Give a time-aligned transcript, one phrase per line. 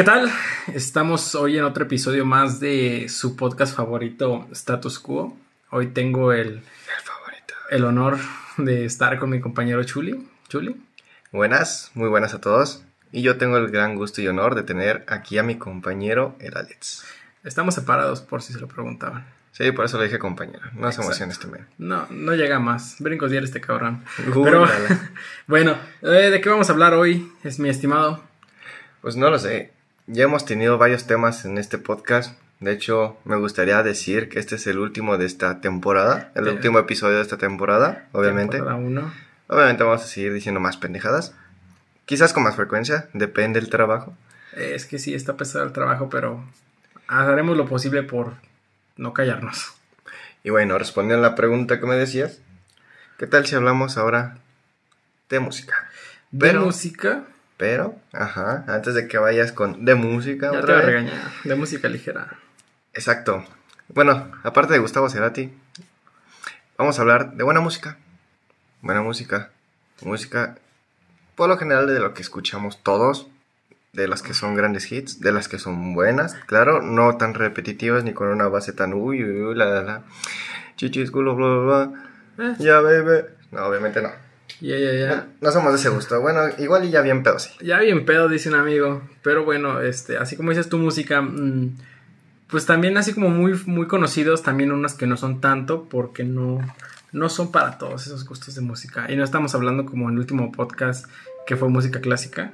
[0.00, 0.32] ¿Qué tal?
[0.72, 5.36] Estamos hoy en otro episodio más de su podcast favorito, Status Quo.
[5.68, 7.54] Hoy tengo el, El favorito.
[7.68, 8.16] el honor
[8.56, 10.26] de estar con mi compañero Chuli.
[10.48, 10.74] Chuli.
[11.32, 12.82] Buenas, muy buenas a todos.
[13.12, 16.56] Y yo tengo el gran gusto y honor de tener aquí a mi compañero, el
[16.56, 17.04] Alex.
[17.44, 19.26] Estamos separados por si se lo preguntaban.
[19.52, 20.64] Sí, por eso le dije compañero.
[20.72, 21.02] No se Exacto.
[21.02, 21.66] emocione este men.
[21.76, 22.96] No, no llega más.
[23.00, 24.02] Brincos diarios este cabrón.
[24.34, 24.66] Uy, Pero
[25.46, 27.30] bueno, eh, ¿de qué vamos a hablar hoy?
[27.44, 28.24] Es mi estimado.
[29.02, 29.78] Pues no lo sé.
[30.06, 32.36] Ya hemos tenido varios temas en este podcast.
[32.58, 36.30] De hecho, me gustaría decir que este es el último de esta temporada.
[36.34, 38.56] El último episodio de esta temporada, obviamente.
[38.56, 39.12] Temporada uno.
[39.46, 41.34] Obviamente vamos a seguir diciendo más pendejadas.
[42.04, 44.14] Quizás con más frecuencia, depende del trabajo.
[44.56, 46.44] Eh, Es que sí, está pesado el trabajo, pero
[47.06, 48.34] haremos lo posible por
[48.96, 49.72] no callarnos.
[50.42, 52.40] Y bueno, respondiendo a la pregunta que me decías,
[53.18, 54.38] ¿qué tal si hablamos ahora
[55.28, 55.88] de música?
[56.30, 57.24] De música,
[57.60, 60.86] Pero, ajá, antes de que vayas con de música ya otra vez.
[60.86, 61.30] regañar.
[61.44, 62.38] De música ligera.
[62.94, 63.44] Exacto.
[63.88, 65.52] Bueno, aparte de Gustavo Cerati,
[66.78, 67.98] vamos a hablar de buena música.
[68.80, 69.50] Buena música.
[70.00, 70.56] Música,
[71.34, 73.28] por lo general, de lo que escuchamos todos.
[73.92, 78.04] De las que son grandes hits, de las que son buenas, claro, no tan repetitivas
[78.04, 80.02] ni con una base tan uy, uy, uy, la, la, la.
[80.76, 81.86] Chichis, culo, bla, bla,
[82.38, 82.52] bla.
[82.52, 83.26] Eh, Ya, bebé.
[83.50, 84.10] No, obviamente no.
[84.60, 85.28] Ya, ya, ya.
[85.40, 86.20] No, somos de ese gusto.
[86.20, 87.50] Bueno, igual y ya bien pedo, sí.
[87.60, 89.02] Ya bien pedo, dice un amigo.
[89.22, 91.76] Pero bueno, este, así como dices tu música, mm,
[92.48, 96.58] pues también así como muy, muy conocidos, también unas que no son tanto, porque no,
[97.12, 99.06] no son para todos esos gustos de música.
[99.10, 101.06] Y no estamos hablando como en el último podcast
[101.46, 102.52] que fue música clásica.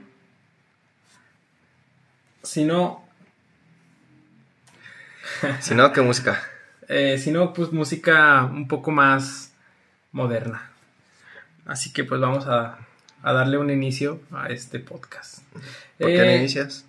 [2.42, 3.04] Sino,
[5.60, 6.40] Si no, ¿qué música?
[6.88, 9.52] eh, sino pues música un poco más
[10.12, 10.70] moderna.
[11.66, 12.78] Así que pues vamos a,
[13.22, 15.40] a darle un inicio a este podcast.
[15.98, 16.84] ¿Por qué no Eh, inicias?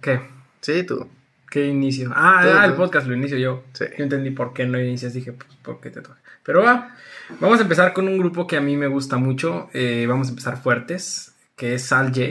[0.00, 0.20] ¿Qué?
[0.60, 1.08] Sí, tú.
[1.50, 2.12] ¿Qué inicio?
[2.14, 3.64] Ah, Tú, ah, el podcast lo inicio yo.
[3.72, 3.84] Sí.
[3.96, 6.18] Yo entendí por qué no inicias, dije, pues, ¿por qué te toca?
[6.42, 6.94] Pero va,
[7.40, 9.68] vamos a empezar con un grupo que a mí me gusta mucho.
[9.72, 12.22] eh, vamos a empezar fuertes, que es Al J.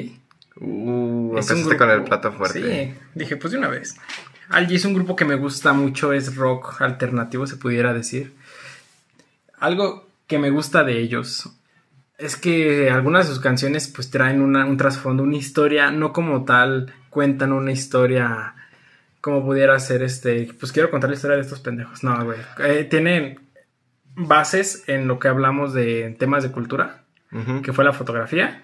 [0.58, 1.48] Uh, Es
[1.78, 2.62] con el plato fuerte.
[2.94, 3.96] Sí, dije, pues de una vez.
[4.50, 8.34] Al J es un grupo que me gusta mucho, es rock alternativo, se pudiera decir.
[9.60, 11.50] Algo que me gusta de ellos
[12.18, 16.46] es que algunas de sus canciones pues traen una- un trasfondo, una historia, no como
[16.46, 18.54] tal cuentan una historia
[19.22, 22.04] como pudiera ser este, pues quiero contar la historia de estos pendejos.
[22.04, 22.38] No, güey.
[22.60, 23.40] Eh, tienen
[24.16, 27.04] bases en lo que hablamos de temas de cultura,
[27.64, 28.64] que fue la fotografía.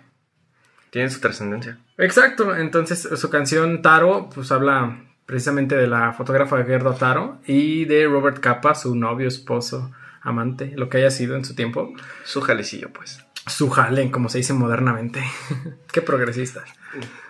[0.91, 1.77] Tiene su trascendencia.
[1.97, 8.05] Exacto, entonces su canción Taro pues habla precisamente de la fotógrafa Gerda Taro y de
[8.05, 9.91] Robert Capa, su novio, esposo,
[10.21, 11.93] amante, lo que haya sido en su tiempo.
[12.23, 13.25] Su jalecillo, pues.
[13.47, 15.23] Su jalen, como se dice modernamente.
[15.91, 16.65] Qué progresistas.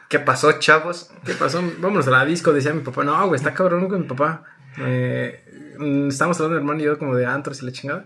[0.10, 1.12] ¿Qué pasó, chavos?
[1.26, 1.62] ¿Qué pasó?
[1.80, 3.04] Vámonos a la disco, decía mi papá.
[3.04, 4.44] No, güey, está cabrón con mi papá.
[4.78, 8.06] Eh, mm, estamos hablando de hermano y yo como de antros y la chingada.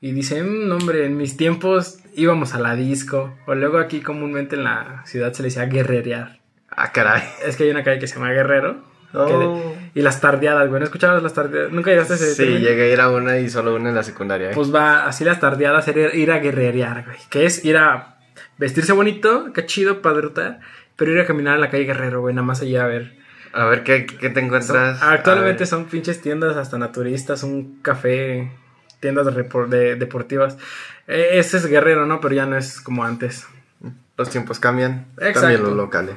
[0.00, 3.36] Y dice, "Mm, hombre, en mis tiempos íbamos a la disco.
[3.46, 6.38] O luego aquí comúnmente en la ciudad se le decía guerrerear.
[6.70, 7.22] Ah, caray.
[7.44, 8.82] Es que hay una calle que se llama Guerrero.
[9.12, 9.74] De- Oh.
[9.94, 10.80] y las tardeadas, güey.
[10.80, 11.72] ¿No escuchabas las tardeadas?
[11.72, 12.60] ¿Nunca llegaste a ese Sí, término?
[12.60, 14.50] llegué a ir a una y solo una en la secundaria.
[14.50, 14.54] ¿eh?
[14.54, 17.16] Pues va, así las tardeadas era ir a guerrerear, güey.
[17.30, 18.16] Que es ir a
[18.58, 20.60] vestirse bonito, qué chido, padrotar.
[20.96, 22.34] Pero ir a caminar en la calle Guerrero, güey.
[22.34, 23.16] Nada más allá a ver.
[23.52, 25.02] A ver, ¿qué, qué te encuentras?
[25.02, 28.50] Actualmente son pinches tiendas hasta naturistas, un café,
[29.00, 30.58] tiendas de, deportivas.
[31.06, 32.20] Eh, ese es Guerrero, ¿no?
[32.20, 33.46] Pero ya no es como antes.
[34.18, 35.06] Los tiempos cambian.
[35.18, 35.40] Exacto.
[35.42, 36.16] También los locales.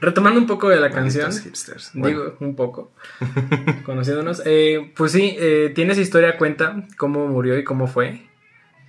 [0.00, 1.32] Retomando un poco de la canción.
[1.32, 1.90] Hipsters.
[1.94, 2.92] Bueno, Digo, un poco.
[3.84, 4.42] conociéndonos.
[4.44, 8.26] Eh, pues sí, eh, tiene esa historia, cuenta cómo murió y cómo fue.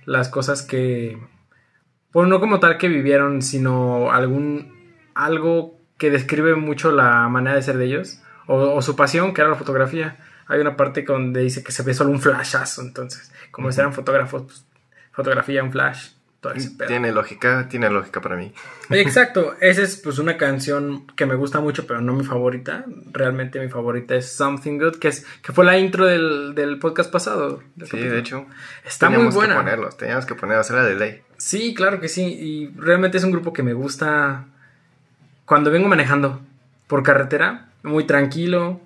[0.04, 1.18] Las cosas que.
[2.12, 4.72] Pues no como tal que vivieron, sino algún.
[5.14, 8.20] algo que describe mucho la manera de ser de ellos.
[8.46, 10.18] O, o su pasión, que era la fotografía.
[10.46, 12.82] Hay una parte donde dice que se ve solo un flashazo.
[12.82, 14.66] Entonces, como si eran fotógrafos, pues,
[15.12, 16.15] fotografía, un flash.
[16.48, 16.88] Todo ese pedo.
[16.88, 18.52] tiene lógica, tiene lógica para mí.
[18.90, 22.84] Exacto, esa es pues una canción que me gusta mucho, pero no mi favorita.
[23.12, 27.10] Realmente mi favorita es Something Good, que es que fue la intro del, del podcast
[27.10, 27.62] pasado.
[27.74, 28.12] del Sí, capítulo.
[28.12, 28.46] de hecho.
[28.84, 29.54] Está muy teníamos buena.
[29.54, 31.22] que ponerlos, teníamos que poner, hacerla de ley.
[31.36, 32.22] Sí, claro que sí.
[32.24, 34.46] Y realmente es un grupo que me gusta
[35.44, 36.40] cuando vengo manejando
[36.86, 38.80] por carretera, muy tranquilo.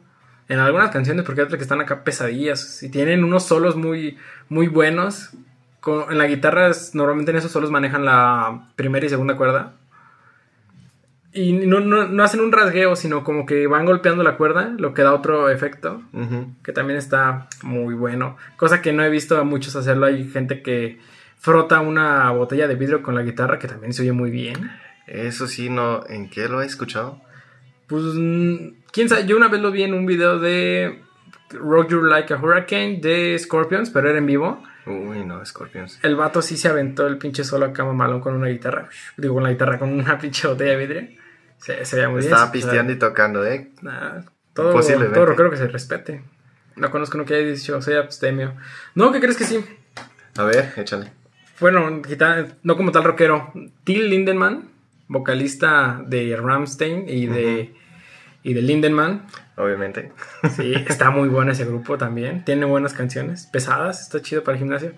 [0.48, 2.82] En algunas canciones, porque hay otras que están acá pesadillas.
[2.82, 4.18] Y tienen unos solos muy,
[4.48, 5.30] muy buenos.
[5.80, 9.72] Con- en la guitarra, es- normalmente en esos solos manejan la primera y segunda cuerda.
[11.32, 14.94] Y no, no, no hacen un rasgueo, sino como que van golpeando la cuerda, lo
[14.94, 16.02] que da otro efecto
[16.64, 18.36] que también está muy bueno.
[18.56, 20.06] Cosa que no he visto a muchos hacerlo.
[20.06, 20.98] Hay gente que
[21.38, 24.72] frota una botella de vidrio con la guitarra, que también se oye muy bien.
[25.06, 26.04] Eso sí, no.
[26.08, 27.20] ¿En qué lo he escuchado?
[27.86, 28.02] Pues,
[28.92, 31.00] quién sabe, yo una vez lo vi en un video de
[31.52, 34.62] Rock You Like a Hurricane de Scorpions, pero era en vivo.
[34.86, 35.98] Uy, no, Scorpions.
[36.02, 38.88] El vato sí se aventó el pinche solo acá mamalón con una guitarra.
[39.16, 41.08] Digo, con la guitarra, con una pinche botella de vidrio.
[41.58, 42.32] Se, se veía muy bien.
[42.32, 43.70] Estaba pisteando y tocando, ¿eh?
[43.82, 44.22] Nah,
[44.54, 45.14] todo, Posiblemente.
[45.14, 46.22] todo rockero que se respete.
[46.76, 48.54] No conozco uno que haya dicho, soy abstemio.
[48.94, 49.62] No, ¿qué crees que sí?
[50.36, 51.12] A ver, échale.
[51.60, 52.00] Bueno,
[52.62, 53.52] no como tal rockero.
[53.84, 54.70] Till Lindemann,
[55.08, 57.74] vocalista de Ramstein y de,
[58.42, 59.26] y de Lindemann.
[59.62, 60.12] Obviamente.
[60.56, 62.44] Sí, está muy bueno ese grupo también.
[62.44, 64.94] Tiene buenas canciones, pesadas, está chido para el gimnasio.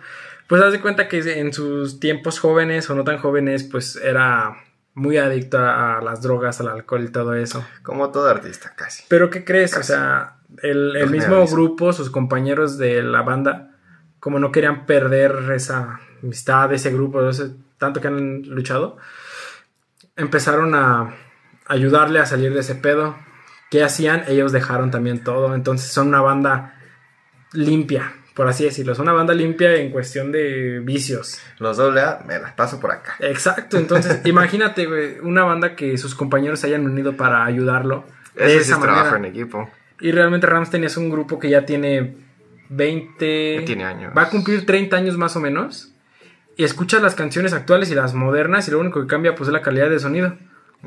[0.49, 4.57] Pues haz de cuenta que en sus tiempos jóvenes o no tan jóvenes, pues era
[4.95, 7.65] muy adicto a, a las drogas, al alcohol y todo eso.
[7.83, 9.05] Como todo artista, casi.
[9.09, 9.77] Pero ¿qué crees?
[9.77, 13.71] O sea, el, mismo grupo, sus compañeros de la banda,
[14.21, 18.97] como no querían perder esa amistad ese grupo, ese- tanto que han luchado,
[20.17, 21.15] empezaron a
[21.67, 23.17] ayudarle a salir de ese pedo.
[23.73, 24.25] ¿Qué hacían?
[24.29, 25.55] Ellos dejaron también todo.
[25.55, 26.75] Entonces son una banda
[27.55, 28.93] limpia, por así decirlo.
[28.93, 31.41] Es una banda limpia en cuestión de vicios.
[31.59, 33.15] Los doble A, me las paso por acá.
[33.21, 38.05] Exacto, entonces imagínate, güey, una banda que sus compañeros se hayan unido para ayudarlo.
[38.35, 39.29] de Ese sí esa es trabajo manera.
[39.29, 39.71] en equipo.
[40.01, 42.15] Y realmente Ramstein es un grupo que ya tiene
[42.69, 43.57] 20...
[43.61, 44.13] Ya tiene años.
[44.15, 45.95] Va a cumplir 30 años más o menos.
[46.59, 49.55] Y escuchas las canciones actuales y las modernas y lo único que cambia pues es
[49.55, 50.37] la calidad de sonido.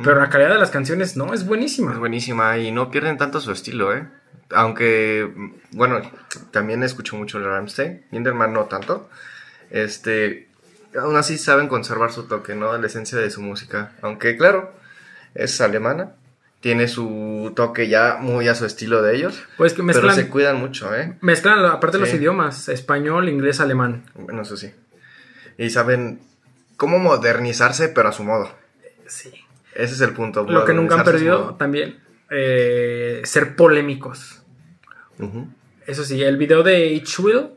[0.04, 1.94] Pero la calidad de las canciones no, es buenísima.
[1.94, 4.08] Es buenísima y no pierden tanto su estilo, ¿eh?
[4.52, 6.02] Aunque, mm, bueno,
[6.52, 8.06] también escucho mucho el Rammstein.
[8.12, 9.10] Linderman no tanto.
[9.72, 10.50] Este,
[11.00, 12.78] aún así saben conservar su toque, ¿no?
[12.78, 13.94] La esencia de su música.
[14.02, 14.74] Aunque, claro,
[15.34, 16.12] es alemana.
[16.60, 19.44] Tiene su toque ya muy a su estilo de ellos.
[19.56, 21.16] Pues que Pero mezclan, se cuidan mucho, ¿eh?
[21.22, 22.18] mezclan aparte los Sí.
[22.18, 24.04] idiomas, español, inglés, alemán.
[24.16, 24.74] Bueno, eso sí.
[25.60, 26.20] Y saben
[26.76, 28.50] cómo modernizarse, pero a su modo.
[29.08, 29.45] Sí.
[29.76, 30.44] Ese es el punto.
[30.44, 32.00] Lo que nunca han su perdido también,
[32.32, 34.42] eh, ser polémicos.
[35.86, 37.50] Eso sí, el video de H-Will,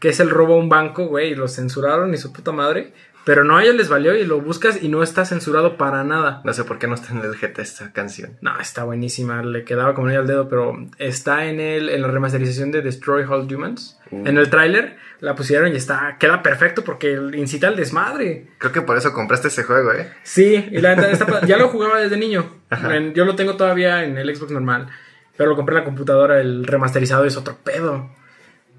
[0.00, 2.92] que es el robo a un banco, güey, lo censuraron y su puta madre.
[3.24, 6.40] Pero no a ellos les valió y lo buscas y no está censurado para nada.
[6.44, 8.36] No sé por qué no está en el GT esta canción.
[8.40, 12.08] No, está buenísima, le quedaba como anillo al dedo, pero está en el en la
[12.08, 13.98] remasterización de Destroy All Humans.
[14.10, 14.26] Uh.
[14.26, 18.48] En el tráiler la pusieron y está queda perfecto porque incita al desmadre.
[18.58, 20.12] Creo que por eso compraste ese juego, ¿eh?
[20.24, 22.44] Sí, y la pa- ya lo jugaba desde niño.
[22.90, 24.88] En- yo lo tengo todavía en el Xbox normal,
[25.36, 28.10] pero lo compré en la computadora, el remasterizado es otro pedo.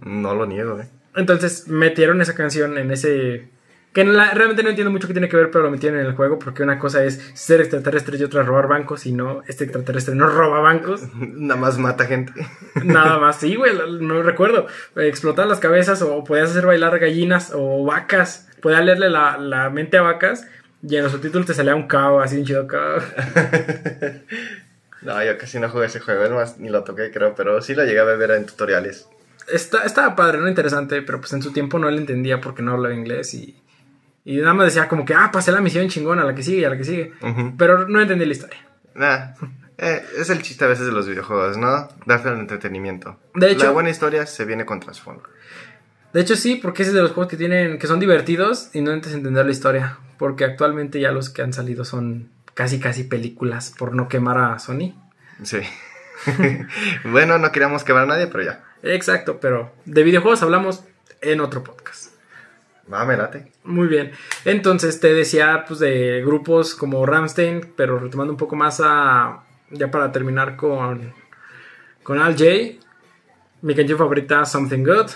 [0.01, 0.89] No lo niego, ¿eh?
[1.15, 3.52] Entonces metieron esa canción en ese.
[3.93, 6.13] Que la- realmente no entiendo mucho qué tiene que ver, pero lo metieron en el
[6.15, 10.15] juego porque una cosa es ser extraterrestre y otra robar bancos y no, este extraterrestre
[10.15, 11.03] no roba bancos.
[11.15, 12.33] Nada más mata gente.
[12.83, 14.65] Nada más, sí, güey, no recuerdo.
[14.95, 18.49] Explotar las cabezas o podías hacer bailar gallinas o vacas.
[18.61, 20.47] Podías leerle la, la mente a vacas
[20.81, 22.97] y en los subtítulos te salía un cao, así un chido cao.
[25.01, 27.75] No, yo casi no jugué ese juego, es más, ni lo toqué, creo, pero sí
[27.75, 29.07] lo llegué a ver en tutoriales.
[29.51, 32.71] Está, estaba padre, no interesante, pero pues en su tiempo no le entendía porque no
[32.71, 33.61] hablaba inglés y,
[34.25, 36.59] y nada más decía como que, ah, pasé la misión chingona, a la que sigue
[36.61, 37.13] y a la que sigue.
[37.57, 38.59] Pero no entendí la historia.
[38.95, 39.33] Nah,
[39.77, 41.89] eh, es el chiste a veces de los videojuegos, ¿no?
[42.05, 43.19] Darte el entretenimiento.
[43.35, 45.23] De hecho- la buena historia se viene con trasfondo.
[46.13, 48.81] De hecho, sí, porque ese es de los juegos que tienen, que son divertidos y
[48.81, 49.97] no intentes entender la historia.
[50.19, 54.59] Porque actualmente ya los que han salido son casi casi películas por no quemar a
[54.59, 54.93] Sony.
[55.41, 55.57] Sí.
[57.11, 58.63] bueno, no queríamos quebrar a nadie, pero ya.
[58.83, 60.83] Exacto, pero de videojuegos hablamos
[61.21, 62.12] en otro podcast.
[62.91, 63.51] Va, me late.
[63.63, 64.11] Muy bien.
[64.45, 69.89] Entonces te decía pues de grupos como Ramstein, pero retomando un poco más a ya
[69.89, 71.13] para terminar con
[72.03, 72.79] con Al J.
[73.61, 75.11] Mi canción favorita Something Good,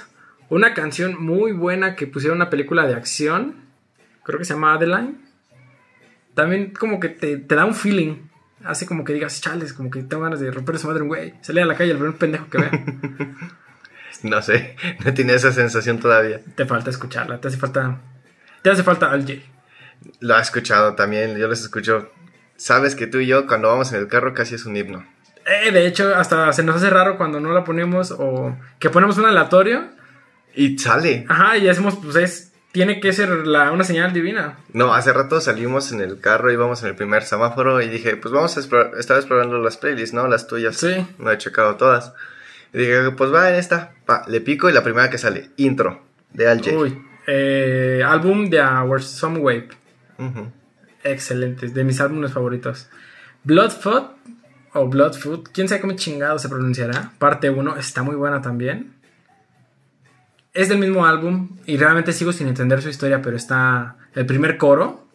[0.50, 3.56] una canción muy buena que pusieron una película de acción,
[4.24, 5.18] creo que se llama Adeline.
[6.34, 8.16] También como que te, te da un feeling,
[8.64, 11.34] hace como que digas, chales, como que tengo ganas de romper su madre un güey,
[11.42, 12.72] salir a la calle el primer pendejo que vea.
[14.24, 16.42] No sé, no tiene esa sensación todavía.
[16.56, 18.00] te falta escucharla, te hace falta
[18.62, 19.34] te hace falta Al J.
[20.20, 22.10] Lo he escuchado también, yo les escucho.
[22.56, 25.06] Sabes que tú y yo, cuando vamos en el carro, casi es un himno.
[25.46, 29.18] Eh, de hecho, hasta se nos hace raro cuando no la ponemos o que ponemos
[29.18, 29.86] un aleatorio.
[30.54, 31.26] Y sale.
[31.30, 34.58] Ajá, y hacemos, pues es, tiene que ser la, una señal divina.
[34.74, 38.34] No, hace rato salimos en el carro, íbamos en el primer semáforo y dije, pues
[38.34, 40.28] vamos a explorar, estaba explorando las playlists, ¿no?
[40.28, 40.76] Las tuyas.
[40.76, 41.08] Sí.
[41.20, 42.14] No he checado todas.
[42.74, 43.94] Y dije, pues va en esta.
[44.06, 46.02] Pa, le pico y la primera que sale, intro,
[46.34, 46.78] de Al J.
[46.78, 49.70] Uy, eh, álbum de Our Some Wave.
[50.18, 50.52] Ujú.
[51.04, 52.90] Excelente, de mis álbumes favoritos.
[53.44, 54.12] Bloodfoot
[54.74, 57.12] o Bloodfoot, quién sabe cómo chingado se pronunciará.
[57.18, 58.94] Parte 1 está muy buena también.
[60.54, 63.96] Es del mismo álbum y realmente sigo sin entender su historia, pero está.
[64.16, 65.08] El primer coro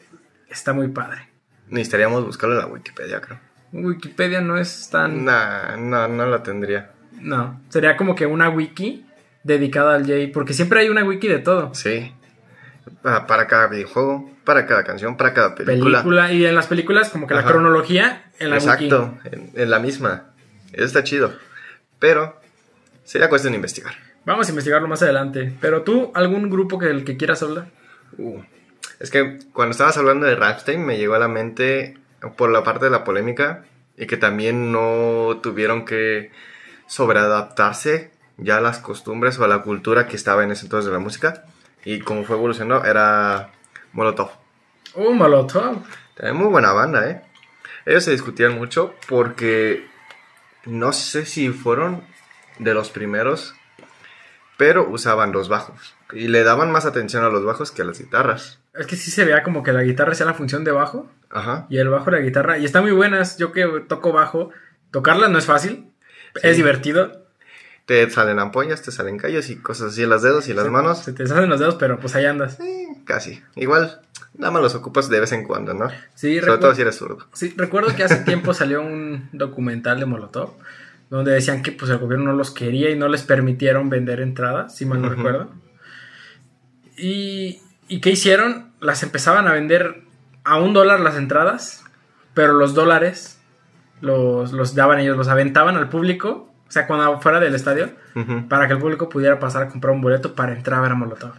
[0.49, 1.29] está muy padre.
[1.69, 3.41] Necesitaríamos buscarlo en la Wikipedia, creo.
[3.73, 5.25] Wikipedia no es tan...
[5.25, 6.93] Nah, no, no la tendría.
[7.23, 9.07] No, sería como que una wiki
[9.45, 11.75] dedicada al Jay, porque siempre hay una wiki de todo.
[11.75, 12.13] Sí.
[13.03, 15.99] Pa- Para cada videojuego, para cada canción, para cada película.
[16.01, 18.67] Película, y en las películas como que la cronología en la wiki.
[18.67, 20.25] Exacto, en, en la misma.
[20.73, 21.33] Eso está chido.
[21.99, 22.41] Pero
[23.05, 23.95] sería cuestión de investigar.
[24.25, 25.53] Vamos a investigarlo más adelante.
[25.61, 27.67] Pero tú, ¿algún grupo que el que quieras hablar?
[28.19, 28.41] Uh,
[29.01, 31.97] es que cuando estabas hablando de Rammstein me llegó a la mente
[32.37, 33.65] por la parte de la polémica
[33.97, 36.31] y que también no tuvieron que
[36.87, 40.93] sobreadaptarse ya a las costumbres o a la cultura que estaba en ese entonces de
[40.93, 41.45] la música
[41.85, 43.51] y como fue evolucionando era
[43.93, 44.31] Molotov.
[44.95, 45.83] Uh, Molotov.
[46.15, 47.23] También muy buena banda, ¿eh?
[47.87, 49.87] Ellos se discutían mucho porque
[50.65, 52.05] no sé si fueron
[52.59, 53.55] de los primeros,
[54.57, 57.99] pero usaban los bajos y le daban más atención a los bajos que a las
[57.99, 58.61] guitarras.
[58.75, 61.67] Es que sí se vea como que la guitarra sea la función de bajo Ajá.
[61.69, 62.59] y el bajo la guitarra.
[62.59, 63.39] Y están muy buenas.
[63.39, 64.51] Yo que toco bajo,
[64.91, 65.92] tocarlas no es fácil.
[66.43, 67.23] Es divertido.
[67.87, 71.01] Te salen ampollas, te salen callos y cosas así en los dedos y las manos.
[71.01, 72.61] Se te salen los dedos, pero pues ahí andas.
[72.61, 73.43] Eh, casi.
[73.57, 74.01] Igual,
[74.35, 75.91] nada más los ocupas de vez en cuando, ¿no?
[76.15, 77.27] Sí, Sobre todo si eres zurdo.
[77.33, 80.55] Sí, recuerdo que hace tiempo salió un documental de Molotov
[81.11, 84.75] donde decían que pues el gobierno no los quería y no les permitieron vender entradas,
[84.75, 85.51] si mal no recuerdo.
[86.97, 88.73] Y, ¿Y qué hicieron?
[88.81, 90.05] Las empezaban a vender
[90.45, 91.85] a un dólar las entradas,
[92.33, 93.39] pero los dólares
[94.03, 97.91] los, los daban ellos, los aventaban al público, o sea, cuando fuera del estadio,
[98.49, 100.95] para que el público pudiera pasar a comprar un boleto para entrar a ver a
[100.95, 101.33] Molotov.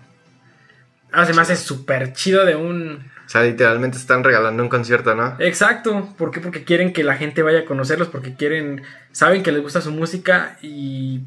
[1.11, 3.11] Ahora se me hace súper chido de un...
[3.25, 5.35] O sea, literalmente están regalando un concierto, ¿no?
[5.39, 6.39] Exacto, ¿por qué?
[6.39, 9.91] Porque quieren que la gente vaya a conocerlos, porque quieren, saben que les gusta su
[9.91, 11.21] música y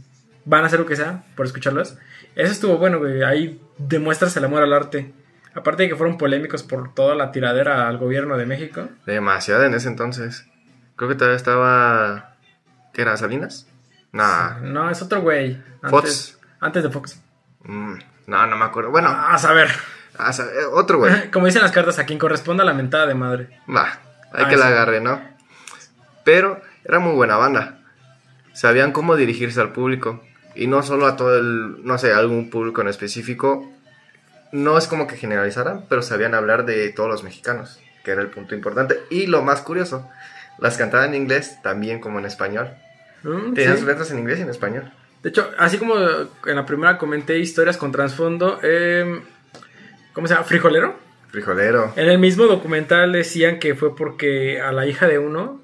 [0.44, 1.98] van a hacer lo que sea por escucharlos.
[2.34, 5.12] Eso estuvo bueno, güey, ahí demuestras el amor al arte.
[5.54, 8.88] Aparte de que fueron polémicos por toda la tiradera al gobierno de México.
[9.06, 10.46] Demasiado en ese entonces.
[10.96, 12.34] Creo que todavía estaba...
[12.92, 13.16] ¿Qué era?
[13.16, 13.66] ¿Salinas?
[14.12, 14.58] Nah.
[14.60, 15.62] No, es otro güey.
[15.82, 16.38] Antes, Fox.
[16.60, 17.20] Antes de Fox.
[17.64, 17.94] Mm,
[18.26, 18.90] no, no me acuerdo.
[18.90, 19.68] Bueno, Ah, a saber.
[20.18, 21.30] a sa- eh, otro güey.
[21.30, 23.60] Como dicen las cartas, a quien corresponda la mentada de madre.
[23.68, 23.98] Va,
[24.32, 25.20] hay Ah, que la agarre, ¿no?
[26.24, 27.78] Pero era muy buena banda.
[28.54, 30.22] Sabían cómo dirigirse al público.
[30.54, 33.70] Y no solo a todo el, no sé, algún público en específico.
[34.52, 38.28] No es como que generalizaran, pero sabían hablar de todos los mexicanos, que era el
[38.28, 38.98] punto importante.
[39.10, 40.08] Y lo más curioso,
[40.58, 42.70] las cantaban en inglés también como en español.
[43.22, 43.78] Mm, Tenían sí.
[43.80, 44.92] sus letras en inglés y en español.
[45.22, 49.20] De hecho, así como en la primera comenté historias con trasfondo, eh,
[50.12, 50.46] ¿cómo se llama?
[50.46, 50.96] ¿Frijolero?
[51.30, 51.92] Frijolero.
[51.96, 55.62] En el mismo documental decían que fue porque a la hija de uno,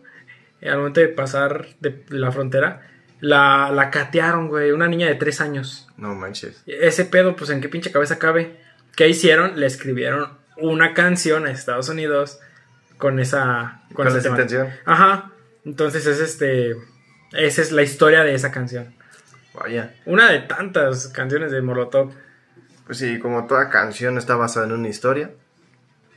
[0.61, 2.83] eh, al momento de pasar de la frontera,
[3.21, 5.89] la, la catearon, güey, una niña de tres años.
[5.97, 6.63] No manches.
[6.67, 8.57] Ese pedo, pues, ¿en qué pinche cabeza cabe?
[8.97, 9.61] ¿Qué hicieron?
[9.61, 12.41] Le escribieron una canción a Estados Unidos
[13.03, 13.83] con esa...
[13.95, 14.69] Con ese esa intención.
[14.85, 15.33] Ajá.
[15.65, 16.77] Entonces es este...
[17.33, 18.95] Esa es la historia de esa canción.
[19.55, 19.93] Vaya.
[20.07, 22.13] Una de tantas canciones de Molotov.
[22.87, 25.33] Pues sí, como toda canción está basada en una historia.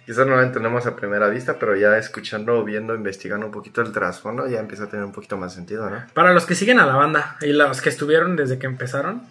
[0.05, 3.91] Quizás no la entendemos a primera vista, pero ya escuchando, viendo, investigando un poquito el
[3.91, 6.05] trasfondo, ya empieza a tener un poquito más sentido, ¿no?
[6.13, 9.23] Para los que siguen a la banda y los que estuvieron desde que empezaron,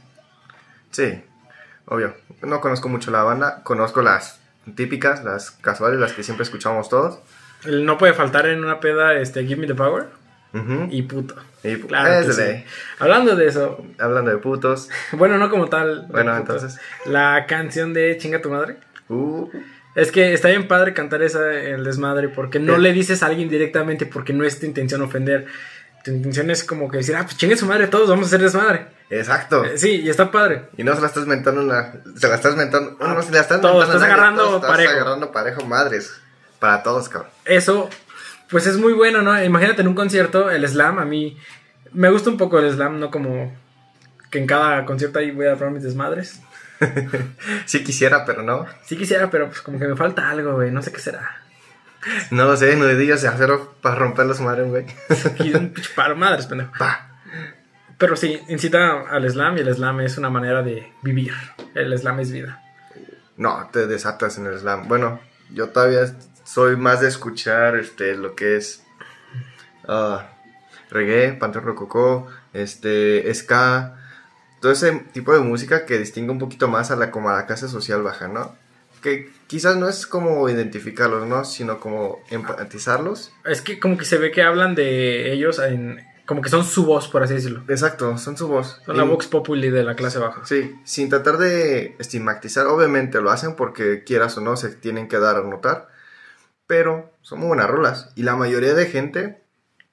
[0.90, 1.24] Sí,
[1.86, 2.14] obvio.
[2.42, 4.40] No conozco mucho la banda, conozco las
[4.76, 7.18] típicas, las casuales, las que siempre escuchamos todos.
[7.66, 10.04] El- no puede faltar en una peda este Give Me the Power
[10.90, 11.34] y puto.
[11.64, 12.40] Y, Claro es que de sí.
[12.42, 12.64] ley.
[13.00, 14.88] Hablando de eso, Hablando de putos.
[15.12, 16.06] bueno, no como tal.
[16.10, 16.78] Bueno, entonces.
[17.06, 18.76] La canción de Chinga tu madre.
[19.08, 19.48] Uh,
[19.96, 23.48] Es que está bien padre cantar esa el desmadre porque no le dices a alguien
[23.48, 25.46] directamente porque no es tu intención ofender.
[26.04, 28.42] Tu intención es como que decir, ah, pues chingue su madre, todos vamos a hacer
[28.42, 28.86] desmadre.
[29.10, 29.64] exacto.
[29.64, 30.64] Eh, sí, y está padre.
[30.76, 31.94] Y no se la estás mentando una...
[32.16, 32.96] Se la estás mentando...
[32.98, 34.92] Bueno, no se la estás Todos, mentando estás nadie, agarrando todos estás parejo.
[34.92, 36.20] agarrando parejo, madres.
[36.64, 37.30] Para todos, cabrón.
[37.44, 37.90] Eso,
[38.48, 39.44] pues es muy bueno, ¿no?
[39.44, 41.36] Imagínate en un concierto, el slam, a mí
[41.92, 43.54] me gusta un poco el slam, no como
[44.30, 46.40] que en cada concierto ahí voy a probar mis desmadres.
[47.66, 48.64] Sí quisiera, pero no.
[48.86, 51.42] Sí quisiera, pero pues como que me falta algo, güey, no sé qué será.
[52.30, 54.86] No lo sé, nudillos de acero para romper los madres, güey.
[55.40, 56.72] Y un paro, madres, pendejo.
[56.78, 57.20] Pa.
[57.98, 61.34] Pero sí, incita al slam y el slam es una manera de vivir.
[61.74, 62.62] El slam es vida.
[63.36, 64.88] No, te desatas en el slam.
[64.88, 66.06] Bueno, yo todavía
[66.54, 68.84] soy más de escuchar este lo que es
[69.88, 70.28] ah,
[70.88, 73.96] reggae, panteón rococó, este ska,
[74.60, 77.46] todo ese tipo de música que distingue un poquito más a la como a la
[77.46, 78.54] clase social baja, ¿no?
[79.02, 81.44] Que quizás no es como identificarlos, ¿no?
[81.44, 83.32] Sino como empatizarlos.
[83.44, 86.06] Es que como que se ve que hablan de ellos en...
[86.24, 87.64] Como que son su voz, por así decirlo.
[87.68, 88.80] Exacto, son su voz.
[88.86, 90.40] Son la vox populi de la clase baja.
[90.46, 95.18] Sí, sin tratar de estigmatizar, obviamente lo hacen porque quieras o no se tienen que
[95.18, 95.88] dar a notar,
[96.66, 99.42] pero son muy buenas rolas y la mayoría de gente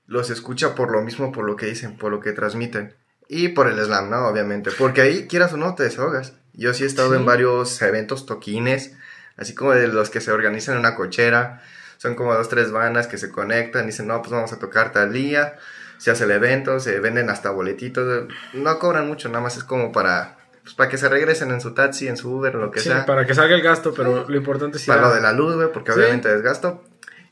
[0.07, 2.95] los escucha por lo mismo, por lo que dicen, por lo que transmiten.
[3.27, 4.27] Y por el slam, ¿no?
[4.27, 4.71] Obviamente.
[4.77, 6.33] Porque ahí, quieras o no, te desahogas.
[6.53, 7.15] Yo sí he estado Sí.
[7.15, 8.93] en varios eventos toquines,
[9.37, 11.61] así como de los que se organizan en una cochera.
[11.97, 14.91] Son como dos, tres bandas que se conectan y dicen, no, pues vamos a tocar
[14.91, 15.55] tal día.
[15.97, 18.27] Se hace el evento, se venden hasta boletitos.
[18.53, 21.73] No cobran mucho, nada más es como para, pues, para que se regresen en su
[21.73, 23.05] taxi, en su Uber, lo que Sí, sea.
[23.05, 25.33] para que salga el gasto, pero lo importante es ir Para a- lo de la
[25.33, 25.99] luz, güey, porque Sí.
[25.99, 26.83] obviamente es gasto.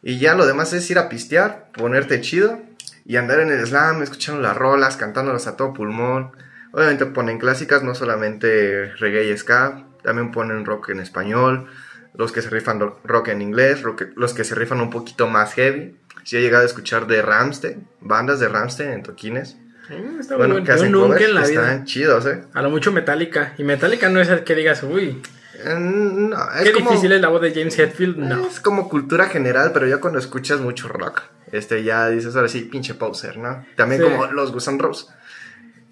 [0.02, 2.60] Y ya lo demás es ir a pistear, ponerte chido
[3.06, 6.32] y andar en el slam, escuchando las rolas, cantándolas a todo pulmón.
[6.72, 11.68] Obviamente ponen clásicas, no solamente reggae y ska, también ponen rock en español,
[12.16, 15.28] los que se rifan ro- rock en inglés, rock- los que se rifan un poquito
[15.28, 15.96] más heavy.
[16.24, 19.58] Si he llegado a escuchar de Ramstein, bandas de Ramstein en toquines.
[19.90, 21.62] Mm, está muy Bueno, Yo nunca en la vida.
[21.64, 22.44] están chidos, ¿eh?
[22.54, 23.54] A lo mucho Metallica.
[23.58, 25.22] Y Metallica no es el que digas, uy,
[25.62, 28.16] Eh, No, es qué como- difícil es la voz de James Hetfield.
[28.18, 28.48] No.
[28.48, 32.62] Es como cultura general, pero ya cuando escuchas mucho rock, este ya dices ahora sí,
[32.62, 33.66] pinche poser, ¿no?
[33.76, 34.08] También Sí.
[34.08, 35.08] como los Guns N' Roses.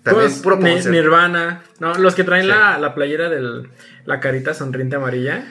[0.03, 0.89] También Pues, puro poser.
[0.89, 1.63] Nirvana.
[1.79, 2.47] No, los que traen Sí.
[2.47, 3.67] la, la playera de
[4.05, 5.43] la carita sonriente amarilla.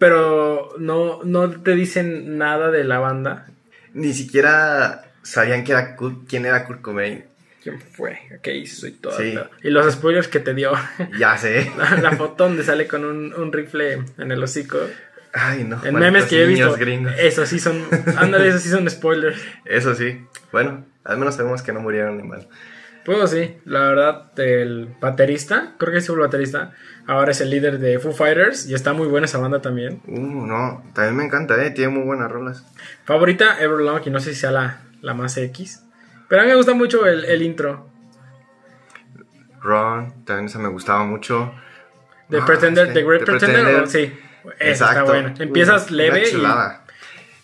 [0.00, 3.46] Pero no, no te dicen nada de la banda.
[3.92, 5.94] Ni siquiera sabían que era
[6.28, 7.24] quién era Kurt Cobain.
[7.64, 8.18] ¿Quién fue?
[8.42, 8.86] ¿Qué hizo?
[8.86, 9.16] Y todo.
[9.16, 9.34] Sí.
[9.62, 10.72] Y los spoilers que te dio.
[11.18, 11.72] Ya sé.
[11.78, 14.78] La, la foto donde sale con un, un rifle en el hocico.
[15.32, 15.80] Ay, no.
[15.84, 16.76] En memes que he visto.
[16.76, 17.14] gringos.
[17.18, 17.82] Eso sí son.
[18.18, 19.40] Ándale, esos sí son spoilers.
[19.64, 20.24] Eso sí.
[20.52, 22.46] Bueno, al menos sabemos que no murieron ni mal.
[23.04, 26.72] Pues sí, la verdad, el baterista, creo que es el baterista,
[27.06, 30.00] ahora es el líder de Foo Fighters y está muy buena esa banda también.
[30.06, 30.82] Uh, no.
[30.94, 31.70] También me encanta, eh.
[31.70, 32.64] Tiene muy buenas rolas.
[33.04, 35.83] Favorita, Everlong, y no sé si sea la, la más X.
[36.34, 37.86] Pero a mí me gusta mucho el, el intro
[39.62, 41.54] Ron, también esa me gustaba mucho.
[42.28, 43.88] de Ah, Pretender, sí, The Great The Pretender.
[43.88, 44.12] Sí,
[44.58, 45.32] esa está buena.
[45.38, 46.32] Empiezas leve y.
[46.32, 46.38] Te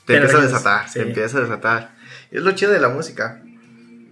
[0.07, 0.95] te empieza a desatar, sí.
[0.95, 1.91] te empieza a desatar.
[2.33, 3.41] Y es lo chido de la música.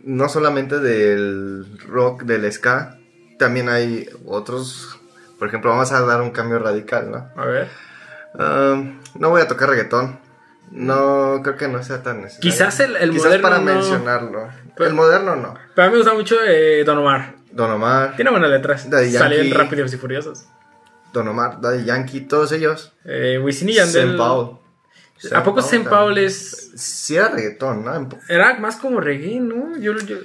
[0.05, 2.99] No solamente del rock, del ska,
[3.37, 5.01] también hay otros.
[5.41, 7.29] Por ejemplo, vamos a dar un cambio radical, ¿no?
[7.35, 7.67] A ver.
[8.35, 10.21] Um, no voy a tocar reggaetón.
[10.71, 12.51] No, creo que no sea tan necesario.
[12.51, 13.65] Quizás el- el Quizás moderno para no.
[13.65, 14.49] mencionarlo.
[14.77, 15.55] Pero- el moderno no.
[15.75, 17.35] Pero a mí me gusta mucho eh, Don Omar.
[17.51, 18.89] Don Omar, Tiene buenas letras.
[18.91, 19.53] Daddy Yankee.
[19.53, 20.47] rápidos y furiosos.
[21.13, 22.93] Don Omar, Daddy Yankee, todos ellos.
[23.05, 24.17] Eh, Wisin y Yandel.
[24.17, 24.59] Paul.
[25.35, 25.61] ¿A poco.
[25.89, 28.09] Paul es Sí era reggaetón, ¿no?
[28.29, 29.77] Era más como reggae, ¿no?
[29.79, 30.19] Yo, yo-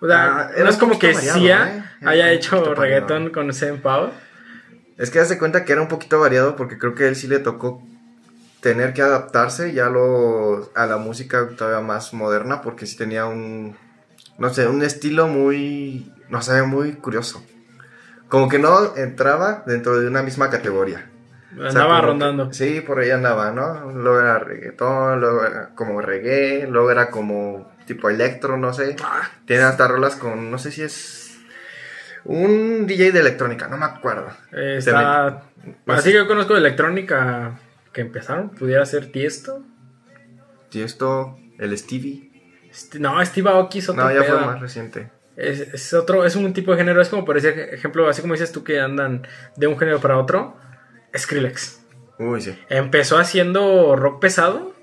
[0.00, 2.06] o sea, Ah, era no es como que variado, Sia ¿eh?
[2.06, 3.50] Haya hecho reggaetón con
[3.82, 4.10] Paul.
[4.96, 7.38] Es que hace cuenta que era un poquito variado porque creo que él sí le
[7.38, 7.82] tocó
[8.60, 13.76] tener que adaptarse ya lo, a la música todavía más moderna porque sí tenía un,
[14.38, 17.42] no sé, un estilo muy, no sé, muy curioso.
[18.28, 21.10] Como que no entraba dentro de una misma categoría.
[21.54, 22.52] O sea, Andaba que- rondando.
[22.52, 23.90] sí, por ahí andaba, ¿no?
[23.92, 28.94] Luego era reggaetón, luego era como reggae, luego era como tipo electro, no sé.
[29.02, 31.38] Ah, Tiene hasta rolas con, no sé si es
[32.24, 34.28] un DJ de electrónica, no me acuerdo.
[34.52, 35.42] eh, está.
[35.86, 37.58] me- Así que yo conozco de electrónica
[37.92, 38.50] que empezaron.
[38.50, 39.64] Pudiera ser Tiesto.
[40.68, 42.30] Tiesto, el Stevie.
[42.70, 45.10] Este- No, Steve Aoki es otro No, ya fue más reciente.
[45.36, 47.00] Es, es otro, es un tipo de género.
[47.00, 49.26] Es como por ese ejemplo, así como dices tú que andan
[49.56, 50.56] de un género para otro.
[51.16, 51.80] Skrillex.
[52.18, 52.56] Uy, sí.
[52.68, 54.74] Empezó haciendo rock pesado.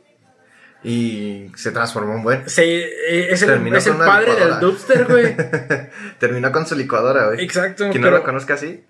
[0.84, 2.50] Y se transformó en buen.
[2.50, 5.36] Se, eh, es el, es el padre del dubster, güey.
[6.20, 7.44] Terminó con su licuadora, güey.
[7.44, 7.90] Exacto.
[7.90, 8.84] Quien no lo conozca así,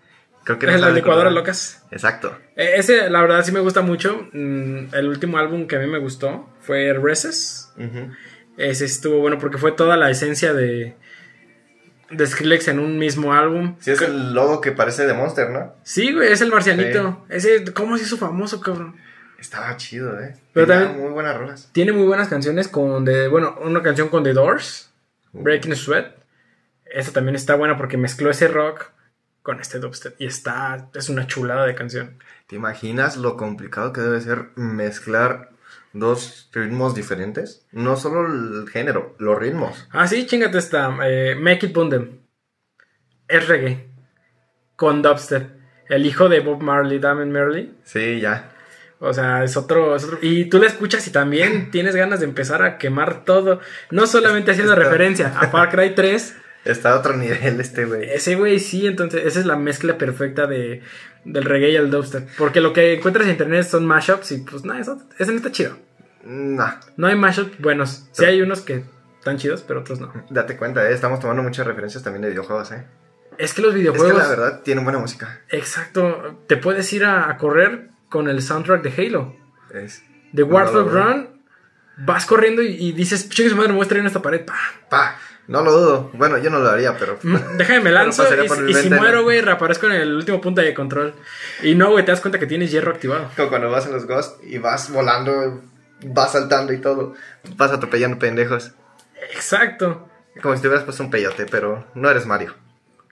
[0.56, 1.84] creo que Es licuadoras locas.
[1.92, 2.38] Exacto.
[2.56, 4.28] Eh, Ese, la verdad, sí me gusta mucho.
[4.34, 7.72] Mm, El último álbum que a mí me gustó fue Reses.
[7.78, 8.12] Ujú.
[8.58, 10.96] Ese estuvo bueno porque fue toda la esencia de,
[12.10, 13.76] de Skrillex en un mismo álbum.
[13.80, 15.76] Sí, es el logo que parece de Monster, ¿no?
[15.84, 17.24] Sí, güey, es el marcianito.
[17.30, 18.96] Ese, ¿cómo se hizo famoso, cabrón?
[19.40, 20.34] Estaba chido, eh.
[20.54, 21.70] Pero también- muy buenas rolas.
[21.72, 24.92] Tiene muy buenas canciones con de, bueno, una canción con The Doors,
[25.34, 26.16] Breaking Sweat.
[26.86, 28.86] Esa también está buena porque mezcló ese rock
[29.48, 32.18] con este dubstep y está, es una chulada de canción.
[32.48, 35.52] ¿Te imaginas lo complicado que debe ser mezclar
[35.94, 37.66] dos ritmos diferentes?
[37.72, 39.88] No solo el género, los ritmos.
[39.92, 40.94] Ah, sí, chingate esta.
[41.06, 42.20] eh, Make It Bundem.
[43.30, 43.88] Es reggae.
[44.76, 45.50] Con dubstep.
[45.88, 47.74] El hijo de Bob Marley, Damon Marley.
[47.86, 48.52] Sí, ya.
[49.00, 52.26] O sea, es otro, es otro- Y tú la escuchas y también tienes ganas de
[52.26, 53.62] empezar a quemar todo.
[53.92, 56.36] No solamente haciendo referencia a Far Cry 3.
[56.71, 58.10] Está a otro nivel este güey.
[58.10, 60.82] Ese güey sí, entonces esa es la mezcla perfecta de,
[61.25, 62.27] del reggae y el dubstep.
[62.38, 65.51] Porque lo que encuentras en internet son mashups y pues nada, eso, ese no está
[65.51, 65.77] chido.
[66.23, 68.08] Nah, No hay mashups buenos.
[68.12, 68.84] Sí hay unos que
[69.19, 70.12] están chidos, pero otros no.
[70.30, 70.93] date cuenta, eh.
[70.93, 72.86] Estamos tomando muchas referencias también de videojuegos, eh.
[73.38, 74.17] Es que los Es que videojuegos...
[74.17, 75.41] la verdad tienen buena música.
[75.49, 76.39] Exacto.
[76.47, 79.36] Te puedes ir a, a correr con el soundtrack de Halo.
[79.73, 80.01] Es,
[80.32, 81.13] De No, Warthog no, no.
[81.13, 81.30] Run.
[81.97, 84.43] vas corriendo y, y dices, su madre, me voy a en esta pared.
[84.45, 84.56] Pa.
[84.89, 85.15] Pa,
[85.48, 86.10] no lo dudo.
[86.14, 87.18] Bueno, yo no lo haría, pero.
[87.24, 90.42] Mm, Déjame, me lanzo y, por mi y si muero, güey, reaparezco en el último
[90.42, 91.14] punto de control.
[91.64, 93.30] Y no, güey, te das cuenta que tienes hierro activado.
[93.36, 95.62] Como cuando vas en los Ghost y vas volando,
[96.06, 97.14] vas saltando y todo.
[97.56, 98.72] Vas atropellando pendejos.
[99.34, 100.10] Exacto.
[100.42, 102.54] Como si te hubieras puesto un peyote, pero no eres Mario.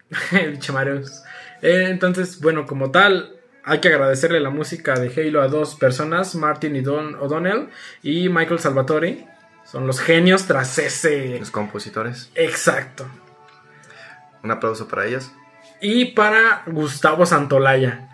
[0.30, 1.24] Pinche Marios.
[1.62, 6.36] Eh, entonces, bueno, como tal, hay que agradecerle la música de Halo a dos personas,
[6.36, 7.70] Martin y Don O'Donnell
[8.04, 9.26] y Michael Salvatore.
[9.66, 11.40] Son los genios tras ese...
[11.40, 12.30] Los compositores.
[12.36, 13.08] Exacto.
[14.44, 15.32] Un aplauso para ellos.
[15.82, 18.10] Y para Gustavo Santolaya,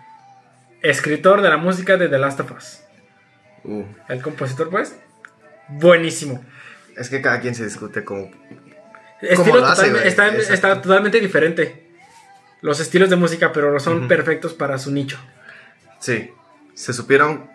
[0.82, 2.80] escritor de la música de The Last of Us.
[3.64, 4.96] Uh, El compositor, pues,
[5.68, 6.44] buenísimo.
[6.96, 8.30] es que cada quien se discute como.
[9.20, 11.88] Estilo hace, está, está totalmente diferente.
[12.60, 15.18] Los estilos de música, pero son perfectos para su nicho.
[16.00, 16.30] Sí.
[16.74, 17.48] Se supieron.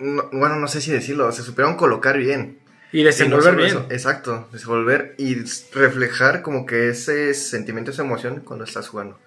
[0.00, 1.30] no- bueno, no sé si decirlo.
[1.30, 2.58] Se supieron colocar bien.
[2.94, 3.68] Y Y no desenvolver bien.
[3.70, 4.48] eso, exacto.
[4.52, 5.34] Desenvolver y
[5.72, 9.18] reflejar como que ese sentimiento, esa emoción cuando estás jugando.